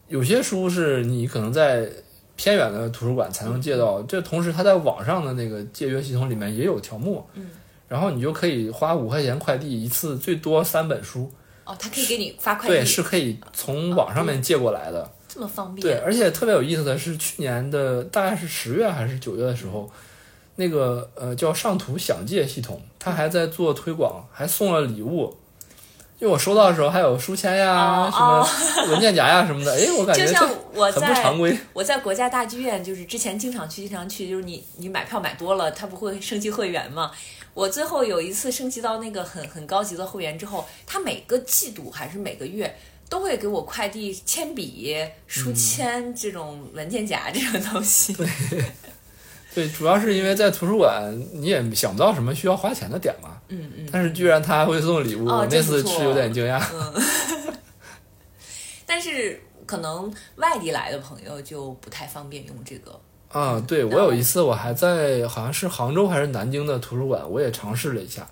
[0.09, 1.89] 有些书是你可能在
[2.37, 7.49] 偏远的图书馆才能借到，这同时它在网上的那个借阅系统里面也有条目，嗯，
[7.95, 11.31] 然后你就可以花五块钱快递一次，最多三本书，
[11.65, 15.09] 哦，他可以给你发快递对，是可以从网上面借过来的。
[15.29, 15.81] 这么方便。
[15.81, 19.89] 对，而且特别有意思的是，去年的大概是十月还是九月的时候，
[20.57, 25.37] 那个呃叫上图想借系统，他还在做推广，还送了礼物。
[26.19, 31.57] 就我收到的时候，还有书签呀、哦什么 文件夹呀什么的， 哎，我感觉就像这很不我在常规。
[31.73, 37.13] 我在国家大剧院，就是之前经常去，经常去，就是你你买票买多了，他不会升级会员嘛？
[37.55, 42.77] 我最后有一次升级到那个很很高级的会员之后，他每个季度还是每个月
[43.09, 44.95] 都会给我快递铅笔、
[45.27, 48.13] 书嗯签这种文件夹这种东西。
[48.19, 48.29] 对
[49.55, 53.89] 对，主要是因为在图书馆你也想不到什么需要花钱的点嘛，嗯嗯。
[53.93, 56.61] 但是居然他还会送礼物，哦我那次是有点惊讶。
[56.73, 57.03] 嗯
[58.85, 63.01] 但是可能外地来的朋友就不太方便用这个。
[63.35, 68.25] 啊，对我有一次我还在好像是杭州还是南京的图书馆，我也尝试了一下，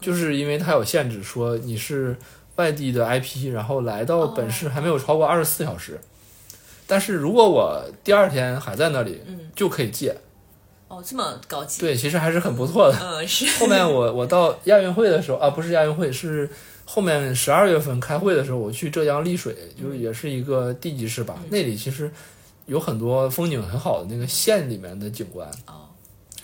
[0.00, 2.14] 就是因为它有限制，说你是
[2.56, 5.98] 外地的 IP，然后来到本市还没有超过二十四小时。
[6.86, 10.14] 但是如果我第二天还在那里，嗯，就可以借。
[10.88, 11.80] 哦，这么高级。
[11.80, 12.98] 对，其实还是很不错的。
[13.00, 13.46] 嗯，是。
[13.58, 16.48] 后面我我到亚运会的时候啊，不是亚运会，是
[16.84, 22.10] 后面十二月份开会的时候，我去浙江丽水，就是也是一个地级市吧，那里其实
[22.66, 25.48] 有很多风景很好的那个县里面的景观。
[25.66, 25.88] 哦，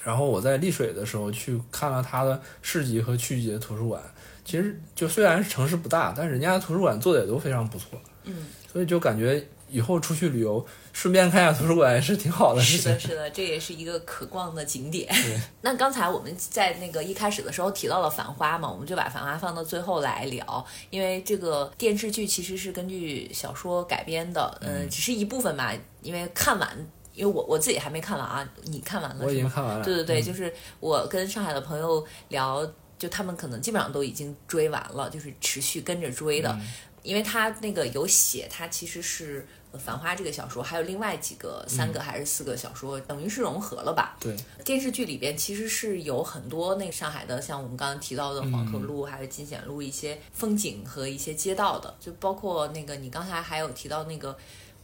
[0.02, 4.02] 然后我在丽水的时候去看了它的市级和区级的图书馆，
[4.44, 13.14] 其实就虽然是城市不大，但是人家的图书馆做的也都非常不错，嗯，所以就感觉以后出去旅游顺便看一下图书馆也是挺好的事情是的，。
[13.14, 15.08] 是的，这也是一个可逛的景点。
[15.62, 26.68] 那刚才我们在那个一开始的时候提到了《繁花》嘛，我们就把《繁花》放到最后来聊，因为这个电视剧其实是根据小说改编的，嗯、只是一部分吧，因为看完。
[27.12, 29.26] 因为我我自己还没看完啊，你看完了？
[29.26, 29.84] 我已经看完了。
[29.84, 32.64] 对对对，嗯就是我跟上海的朋友聊，
[32.96, 36.66] 就他们可能基本上都已经追完了，就是持续跟着追的，嗯
[37.02, 39.42] 因为他那个有写，他其实是
[39.78, 44.16] 《繁花》这个小说，还有另外几个三个还是四个小说，等于是融合了吧？
[44.20, 54.36] 对，电视剧里边其实是有很多那个上海的，像我们刚刚提到的黄河路，还有金显路一些风景和一些街道的，就包括那个你刚才还有提到那个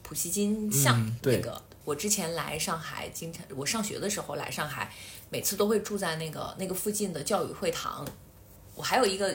[0.03, 1.61] 普希金巷那个。
[1.85, 4.93] 我之前来上海，经常我上学的时候来上海，
[5.31, 8.05] 每次都会住在那个那个附近的教育会堂。
[8.75, 9.33] 我还有一个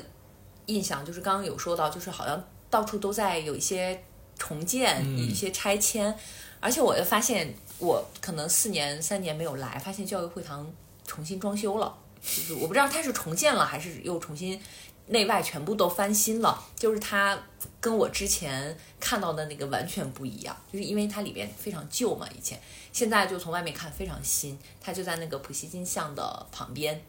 [0.65, 4.03] 印象，就是刚刚有说到，就是好像到处都在有一些
[4.41, 6.17] 重建、一些拆迁，
[6.59, 10.67] 而且我又发现，我可能四年、三年没有来，发现教育会堂
[11.05, 14.59] 重新装修了，就是我不知道它是重建了还是又重新。
[15.07, 17.37] 内外全部都翻新了，就是它
[17.79, 22.59] 跟我之前看到的那个完全不一样，就是因为它里边非常旧嘛，以前
[22.91, 24.57] 现在就从外面看非常新。
[24.79, 27.03] 它就在那个普希金巷的旁边，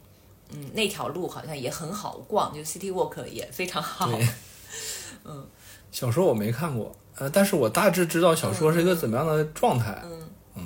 [0.51, 4.11] 嗯，那条路好像也很好逛，就 City Walk 也非常好。
[5.25, 5.47] 嗯，
[5.93, 10.03] 小说我没看过，呃，但是我大致知道小说是一个怎么样的状态。
[10.05, 10.19] 嗯
[10.57, 10.63] 嗯，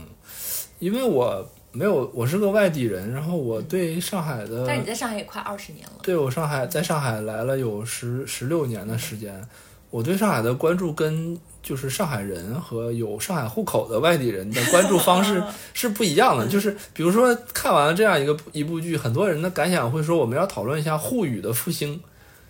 [0.79, 1.47] 因为我。
[1.73, 5.99] 没有，我是个外地人，然后我对上海的，但你在上海也快二十年了。
[6.03, 9.47] 对，我上海在上海来了有十十六年的时间，
[9.91, 15.43] 我对上海的关注跟就是上海人和有上海户口的外地人的关注方式
[15.75, 16.47] 是不一样的。
[16.47, 22.01] 就是比如说看完了这样一个一部剧，很多人的感想会说我们要讨论一下沪语的复兴，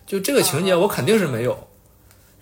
[0.05, 1.67] 就这个情节我肯定是没有。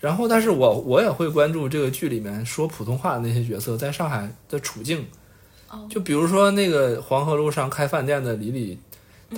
[0.05, 5.03] 然后，但是我我也会关注这个剧里面说普通话的那些角色在上海的处境。
[5.89, 8.79] 就比如说那个黄河路上开饭店的李李，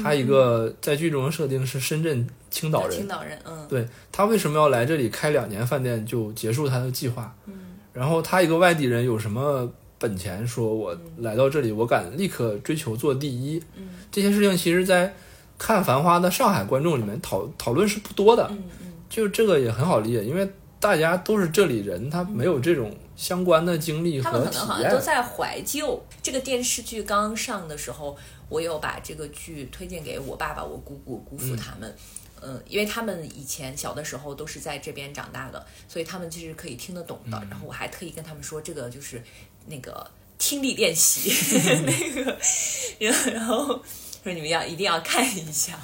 [0.03, 7.33] 他一个在剧中的设定是深圳青岛人，青岛人，嗯，对他为什么要来这里开两年饭店就结束他的计划？
[7.45, 7.53] 嗯，
[7.93, 13.57] 然后他一个外地人有什么本钱说我来到这里我敢立刻追求做第一？
[13.77, 15.15] 嗯，这些事情其实，在
[15.57, 20.49] 看《繁花》的上海观众里面讨讨论是不多的，嗯嗯，就这个也很好理解，因为
[20.79, 22.95] 大家都是这里人，他没有这种。
[23.17, 25.99] 相关的经历和他们可能好像都在怀旧。
[26.21, 28.15] 这个电视剧刚上的时候，
[28.47, 31.95] 我有把这个剧推荐给我爸爸、我姑姑、姑父他们。
[32.43, 37.43] 嗯，因为他们以前小的时候都是在这边长大的，所以他们其实可以听得懂的。
[37.49, 39.19] 然后我还特意跟他们说，这个就是
[39.65, 41.31] 那个听力练习，
[41.87, 42.37] 那个，
[43.31, 43.81] 然后
[44.23, 45.79] 说你们要一定要看一下。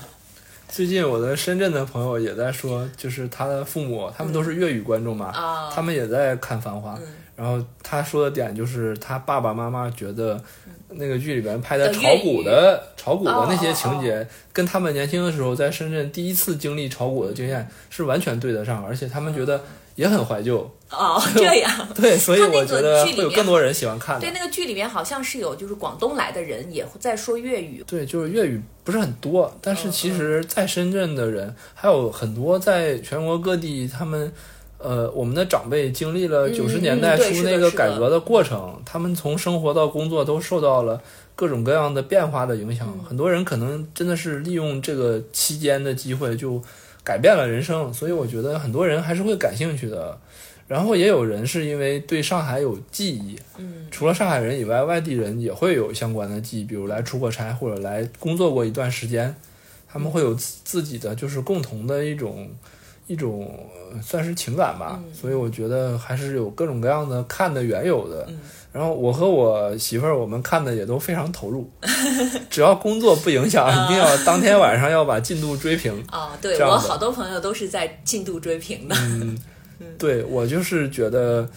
[0.73, 5.31] 最近我的深圳的朋友也在说，就是他的父母，他们都是粤语观众嘛，
[5.71, 6.95] 他们也在看《繁花》。
[7.35, 10.41] 然后他说的点就是，他爸爸妈妈觉得
[10.89, 19.61] 那个剧里边拍的炒股的炒股的那些情节，跟他们年轻的时候在深圳第一次经历炒股的经验是完全对得上，而且他们觉得
[19.95, 20.69] 也很怀旧。
[20.89, 21.87] 哦， 这样。
[21.95, 24.19] 对，所以我觉得会有更多人喜欢看。
[24.19, 27.83] 对，那个剧里面好像是有就是广东来的人也在说粤语。
[27.87, 34.31] 对，就是粤语不是很多，但是其实在深圳的人还有很多在全国各地他们。
[34.79, 41.01] 呃，我们的长辈经历了九十年代初那个改革的过程，他们从生活到工作都受到了
[41.37, 42.93] 各种各样的变化的影响。
[43.07, 46.61] 很多人可能真的是利用这个期间的机会就
[47.03, 50.17] 改变了人生，所以我觉得很多人还是会感兴趣的。
[50.67, 59.35] 然后也有人是因为对上海有记忆，嗯，除了上海人以外，外地人也会有相关的记忆，比如来出过差或者来工作过一段时间，
[59.87, 62.49] 他们会有自己的就是共同的一种。
[63.05, 63.69] 一种
[64.01, 68.25] 算是情感吧，所以我觉得还是有各种各样的看的缘由的。
[68.73, 71.69] 然后我和我媳妇儿，我们看的也都非常投入，
[72.49, 76.03] 只要工作不影响，一定要当天晚上要把进度追平。
[76.09, 78.95] 啊，对我好多朋友都是在进度追平的。
[78.97, 79.37] 嗯，
[79.97, 81.47] 对我就是觉得。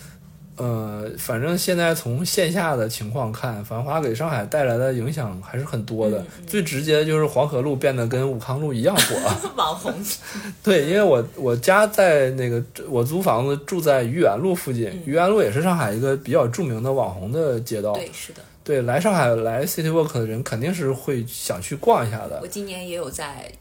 [0.57, 6.25] 呃，反正现在从线下的情况看，繁华给上海带来的影响还是很多的。
[6.47, 9.15] 最直接的就是黄河路变得跟武康路一样火，
[9.57, 9.93] 网红。
[10.65, 17.93] 对，因为我我家在那个我租房子住在愚园路附近，愚园路也是上海一个比较著名的网红的街道。
[17.93, 18.41] 对，是的。
[18.65, 22.41] 对，来上海来 City Walk 的人肯定是会想去逛一下的。
[22.43, 23.53] 我今年也有在。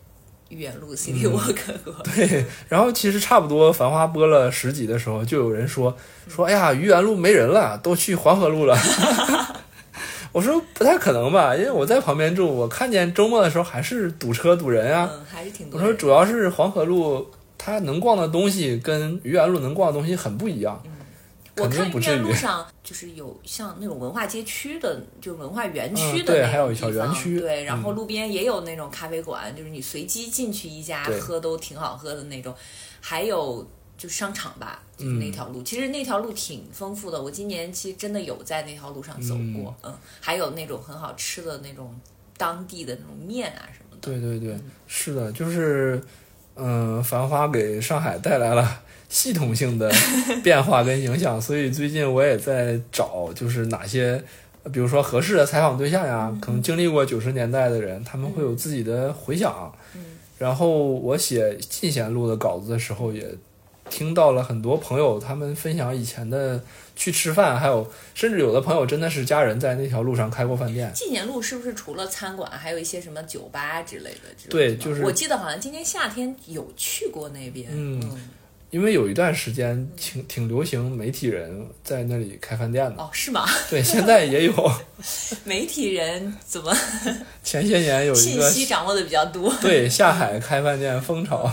[0.55, 1.55] 远路 City Walk
[2.15, 5.95] 对，然后其实差不多《繁花》播了十集的时候，就有人说
[6.27, 8.77] 说，哎呀，愚园路没人了，都去黄河路了。
[10.31, 15.09] 我说不太可能吧，因为我在旁边住，我看见周末的时候还是堵车堵人啊。
[15.13, 15.79] 嗯，还是挺多。
[15.79, 17.25] 我说主要是黄河路
[17.57, 20.81] 它能逛的东西跟愚园路能逛的东西很不一样。
[21.57, 32.53] 我看于路上就是有像那种文化街区的，就文化园区的对，还有小园区，对，然后路边也有那种咖啡馆，就是你随机进去一家喝都挺好喝的那种，
[32.99, 33.65] 还有
[33.97, 37.21] 就商场吧，就是那条路，其实那条路挺丰富的。
[37.21, 41.93] 我今年其实真的有在那条路上走过，嗯，还有那种很好吃的那种
[42.37, 43.97] 当地的那种面啊什么的。
[44.01, 46.03] 对对对，是的，就是。
[46.57, 48.81] 嗯，繁花给上海带来了
[49.15, 49.89] 系统性的
[50.43, 54.21] 变化跟影响，所以最近我也在找，就是哪些，
[54.73, 59.73] 比如说合适的采访对象呀，可能经历过九十年代的人，他们会有自己的回想。
[59.95, 60.03] 嗯，
[60.37, 63.25] 然后我写进贤路的稿子的时候，也
[63.89, 66.61] 听到了很多朋友他们分享以前的。
[66.97, 70.89] 去吃饭，还有甚至有的朋友真的是家人在那条路上开过饭店。
[70.93, 74.49] 进贤路是不是除了餐馆，还有一些什么酒吧之类的？
[74.49, 77.67] 对，就是我记得好像今年夏天有去过那边。
[77.69, 77.99] 嗯，
[78.75, 83.01] 因为有一段时间挺挺流行媒体人在那里开饭店的。
[83.01, 83.45] 哦，是吗？
[83.71, 84.71] 对，现在也有。
[85.45, 86.75] 媒体人怎么？
[87.41, 89.49] 前些年有一个信息掌握的比较多。
[89.61, 91.49] 对，下海开饭店风潮。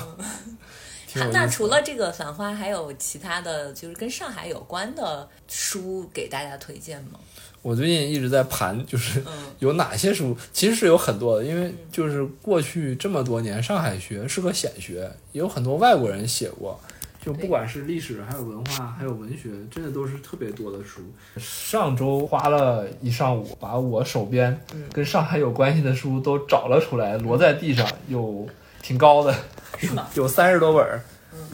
[1.32, 7.20] 那除了这个《繁花》，还有其他的就是跟上海有关的书给大家推荐吗？
[7.60, 9.22] 我最近一直在盘，就是
[9.60, 16.80] 有哪些书，其实是有很多的，因为就是过去这么多年，上海学是个显学，也有很多外国人写过，
[17.24, 21.00] 就不管是历史，还有文化，还有文学，真的都是特别多的书。
[21.38, 24.60] 上周花了一上午，把我手边
[24.92, 28.46] 跟上海有关系的书都找了出来，摞在地上，有
[28.82, 29.34] 挺高的。
[30.14, 31.00] 有三十多本儿，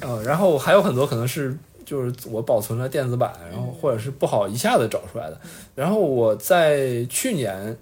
[0.03, 5.41] 嗯，然后还有很多可能是就是我保存了电子版，然后或者是不好一下子找出来的。
[5.75, 7.75] 然后我在去年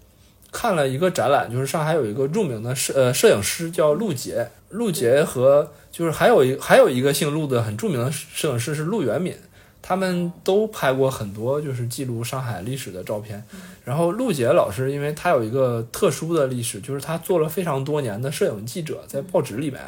[0.57, 9.37] 看了一个展览，就是上海有一个著名的摄呃摄影师叫陆杰，陆杰和就是还有一还有一个姓陆的很著名的摄影师是陆元敏。
[9.83, 13.41] 他们都拍过很多就是记录上海历史的照片，
[13.85, 19.81] 然后陆杰老师，因为他有一个特殊的历史，就是他做了非常多年的摄影记者，在报纸里面。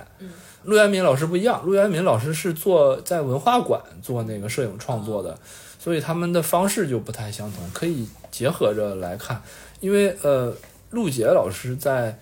[0.63, 5.37] 陆元敏老师不一样，陆元敏老师是做在文化馆做那个摄影创作的，
[5.81, 9.43] 所以他们的方式就不太相同，可以结合着来看。
[9.81, 10.55] 因为呃，
[10.91, 12.19] 陆杰老师在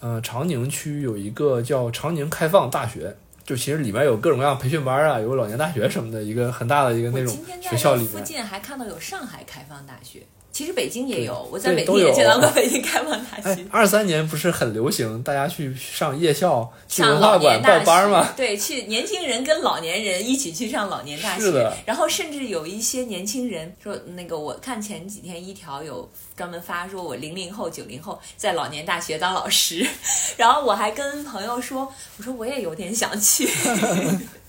[0.00, 3.16] 呃长宁区有一个叫长宁开放大学。
[3.44, 8.10] 就其实里面有各种各样培训班啊，有老年大学什么的，一个很大的一个那种学校里面。
[8.10, 10.22] 附近还看到有上海开放大学。
[10.54, 13.66] 其实北京也有，我在北京也见到过北京开放大学。
[13.72, 18.32] 二三年不是很流行，大家去上夜校、去文化馆报班吗？
[18.36, 29.84] 对，去年轻人跟老年人一起去上老年大学，然后甚至有一些年轻人说，那个我看前几天一条有专门发说，我零零后、九零后在老年大学当老师，
[30.38, 33.48] 然后我还跟朋友说，我说我也有点想去。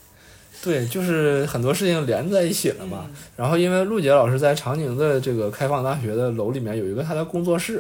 [0.64, 3.06] 对，就是很多事情连在一起了嘛。
[3.36, 7.80] 然后，因为陆杰老师在长宁的这个开放大学的楼里面有一个他的工作室，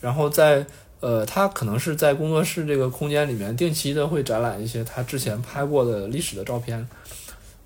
[0.00, 0.64] 然后在
[1.00, 6.88] 呃，他可能是在工作室这个空间里面定期的会展览一些他之前拍过的历史的照片。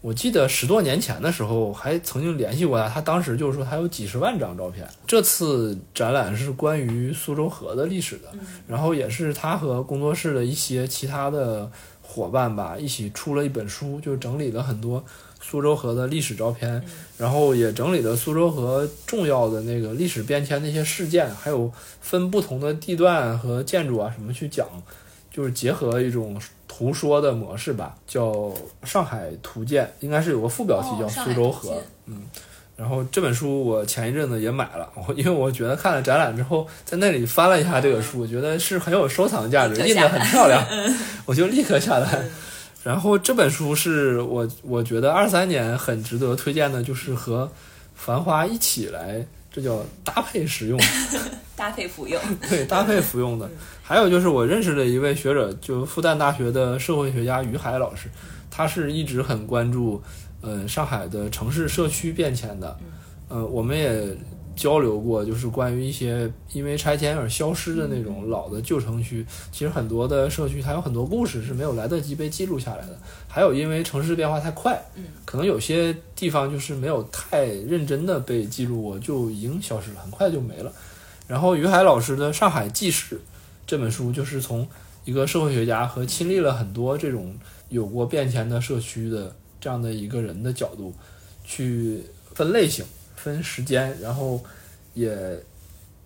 [0.00, 4.84] 我记得十多年前的时候还曾经联系过他，他当时就是说他有几十万张照片。
[5.06, 8.28] 这次展览是关于苏州河的历史的，
[8.66, 11.70] 然后也是他和工作室的一些其他的。
[12.10, 15.04] 伙伴吧，一起出了一本书，就整理了很多
[15.40, 16.82] 苏州河的历史照片，
[17.18, 24.66] 然后也整理了苏州河重要的那个历史变迁的一些事件，还有分不同的地段和建筑啊什么去讲，
[25.30, 28.30] 就是结合一种图说的模式吧，叫
[28.82, 32.22] 《上海图鉴》，应该是有个副标题叫苏州河，嗯。
[32.78, 40.64] 然后这本书我前一阵子也买了，我因为我觉得看了展览之后，在那里翻了一下这个书，我觉得是很有收藏价值，印的很漂亮，
[41.26, 42.24] 我就立刻下单。
[42.84, 47.46] 然后这本书是我我觉得二三年很值得推荐的，就是和
[47.96, 50.78] 《繁花》一起来，这叫搭配使用，
[51.56, 53.50] 搭配服用， 对，搭配服用的。
[53.82, 58.08] 还有就是我认识的一位学者，就复旦大学的社会学家于海老师，
[58.48, 60.00] 他是一直很关注。
[60.42, 62.78] 嗯，上海的城市社区变迁的，
[63.28, 64.16] 呃，我们也
[64.54, 69.24] 交流过，就是关于一些因为拆迁而消失的那种老的旧城区。
[69.52, 72.98] 其实很多的社区，它有很多故事是没有来得及被记录下来的。
[73.28, 80.72] 还有，因为城市变化太快，嗯，可能有些地方就是没有太认真的被记录过，就已经消失了，很快就没了。
[81.26, 83.16] 然后，于海老师的《上海纪事》
[83.66, 84.66] 这本书，就是从
[85.04, 87.36] 一个社会学家和亲历了很多这种
[87.68, 89.34] 有过变迁的社区的。
[89.60, 90.94] 这样的一个人的角度，
[91.44, 92.02] 去
[92.34, 92.84] 分类型、
[93.16, 94.42] 分时间，然后
[94.94, 95.16] 也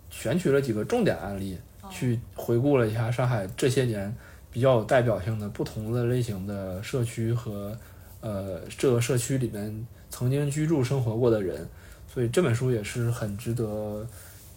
[0.09, 1.57] 选取了几个重点案例，
[1.89, 4.15] 去回顾了一下上海这些年
[4.51, 7.77] 比较有代表性的不同的类型的社区和
[8.21, 11.67] 呃这个社区里面曾经居住生活过的人，
[12.11, 14.07] 所以这本书也是很值得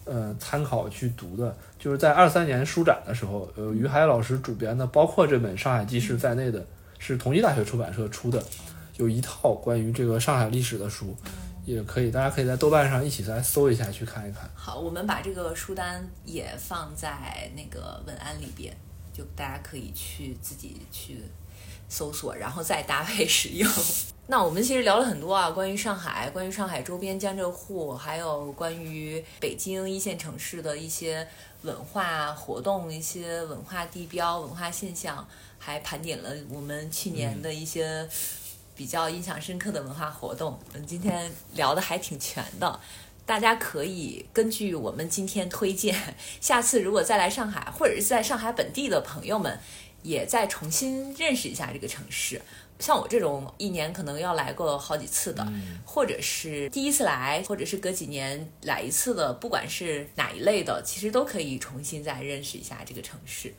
[0.05, 1.55] 呃参考去读的。
[1.79, 6.65] 就是在二三年书展的时候，呃，于海老师主编的，包括这本《上海纪事》在内的，
[6.99, 8.43] 是同济大学出版社出的。
[8.97, 11.15] 有一套关于这个上海历史的书，
[11.65, 14.49] 也可以，大家可以在豆瓣上一起来搜一下，去看一看。
[14.55, 18.75] 好，我们把这个书单也放在那个文案里边，
[19.13, 21.21] 就大家可以去自己去
[21.87, 23.71] 搜索，然后再搭配使用。
[24.29, 31.25] 那我们其实聊了很多啊，关于上海，关于上海周边江浙沪，还有关于北京一线城市的一些
[31.61, 35.25] 文化活动、一些文化地标、文化现象，
[35.57, 38.05] 还盘点了我们去年的一些
[38.77, 40.57] 比较印象深刻的文化活动。
[40.73, 42.79] 嗯，今天聊的还挺全的，
[43.25, 49.59] 大家可以根据我们今天推荐，下次如果再来上海，或者是在上海本地的朋友们，
[50.03, 52.39] 也再重新认识一下这个城市。
[52.79, 55.43] 像我这种一年可能要来过好几次的，
[55.83, 63.51] 或者是第一次来，或者是隔几年来一次的，不管是哪一类的，其实都可以重新再认识一下这个城市。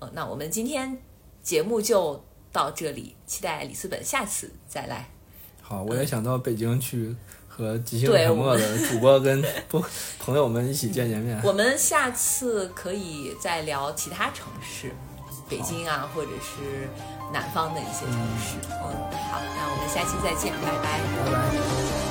[0.00, 0.98] 呃，那我们今天
[1.42, 2.22] 节目就
[2.52, 5.08] 到这里，期待里斯本下次再来。
[5.62, 7.14] 好，我也想到北京去
[7.48, 9.84] 和即兴沉默的主播跟不
[10.18, 11.40] 朋友们一起见见面。
[11.44, 14.92] 我们下次可以再聊其他城市，
[15.48, 16.88] 北京啊，或者是。
[17.30, 18.88] 南方的一些城市，嗯，
[19.30, 22.07] 好，那我们下期再见，拜拜，拜拜。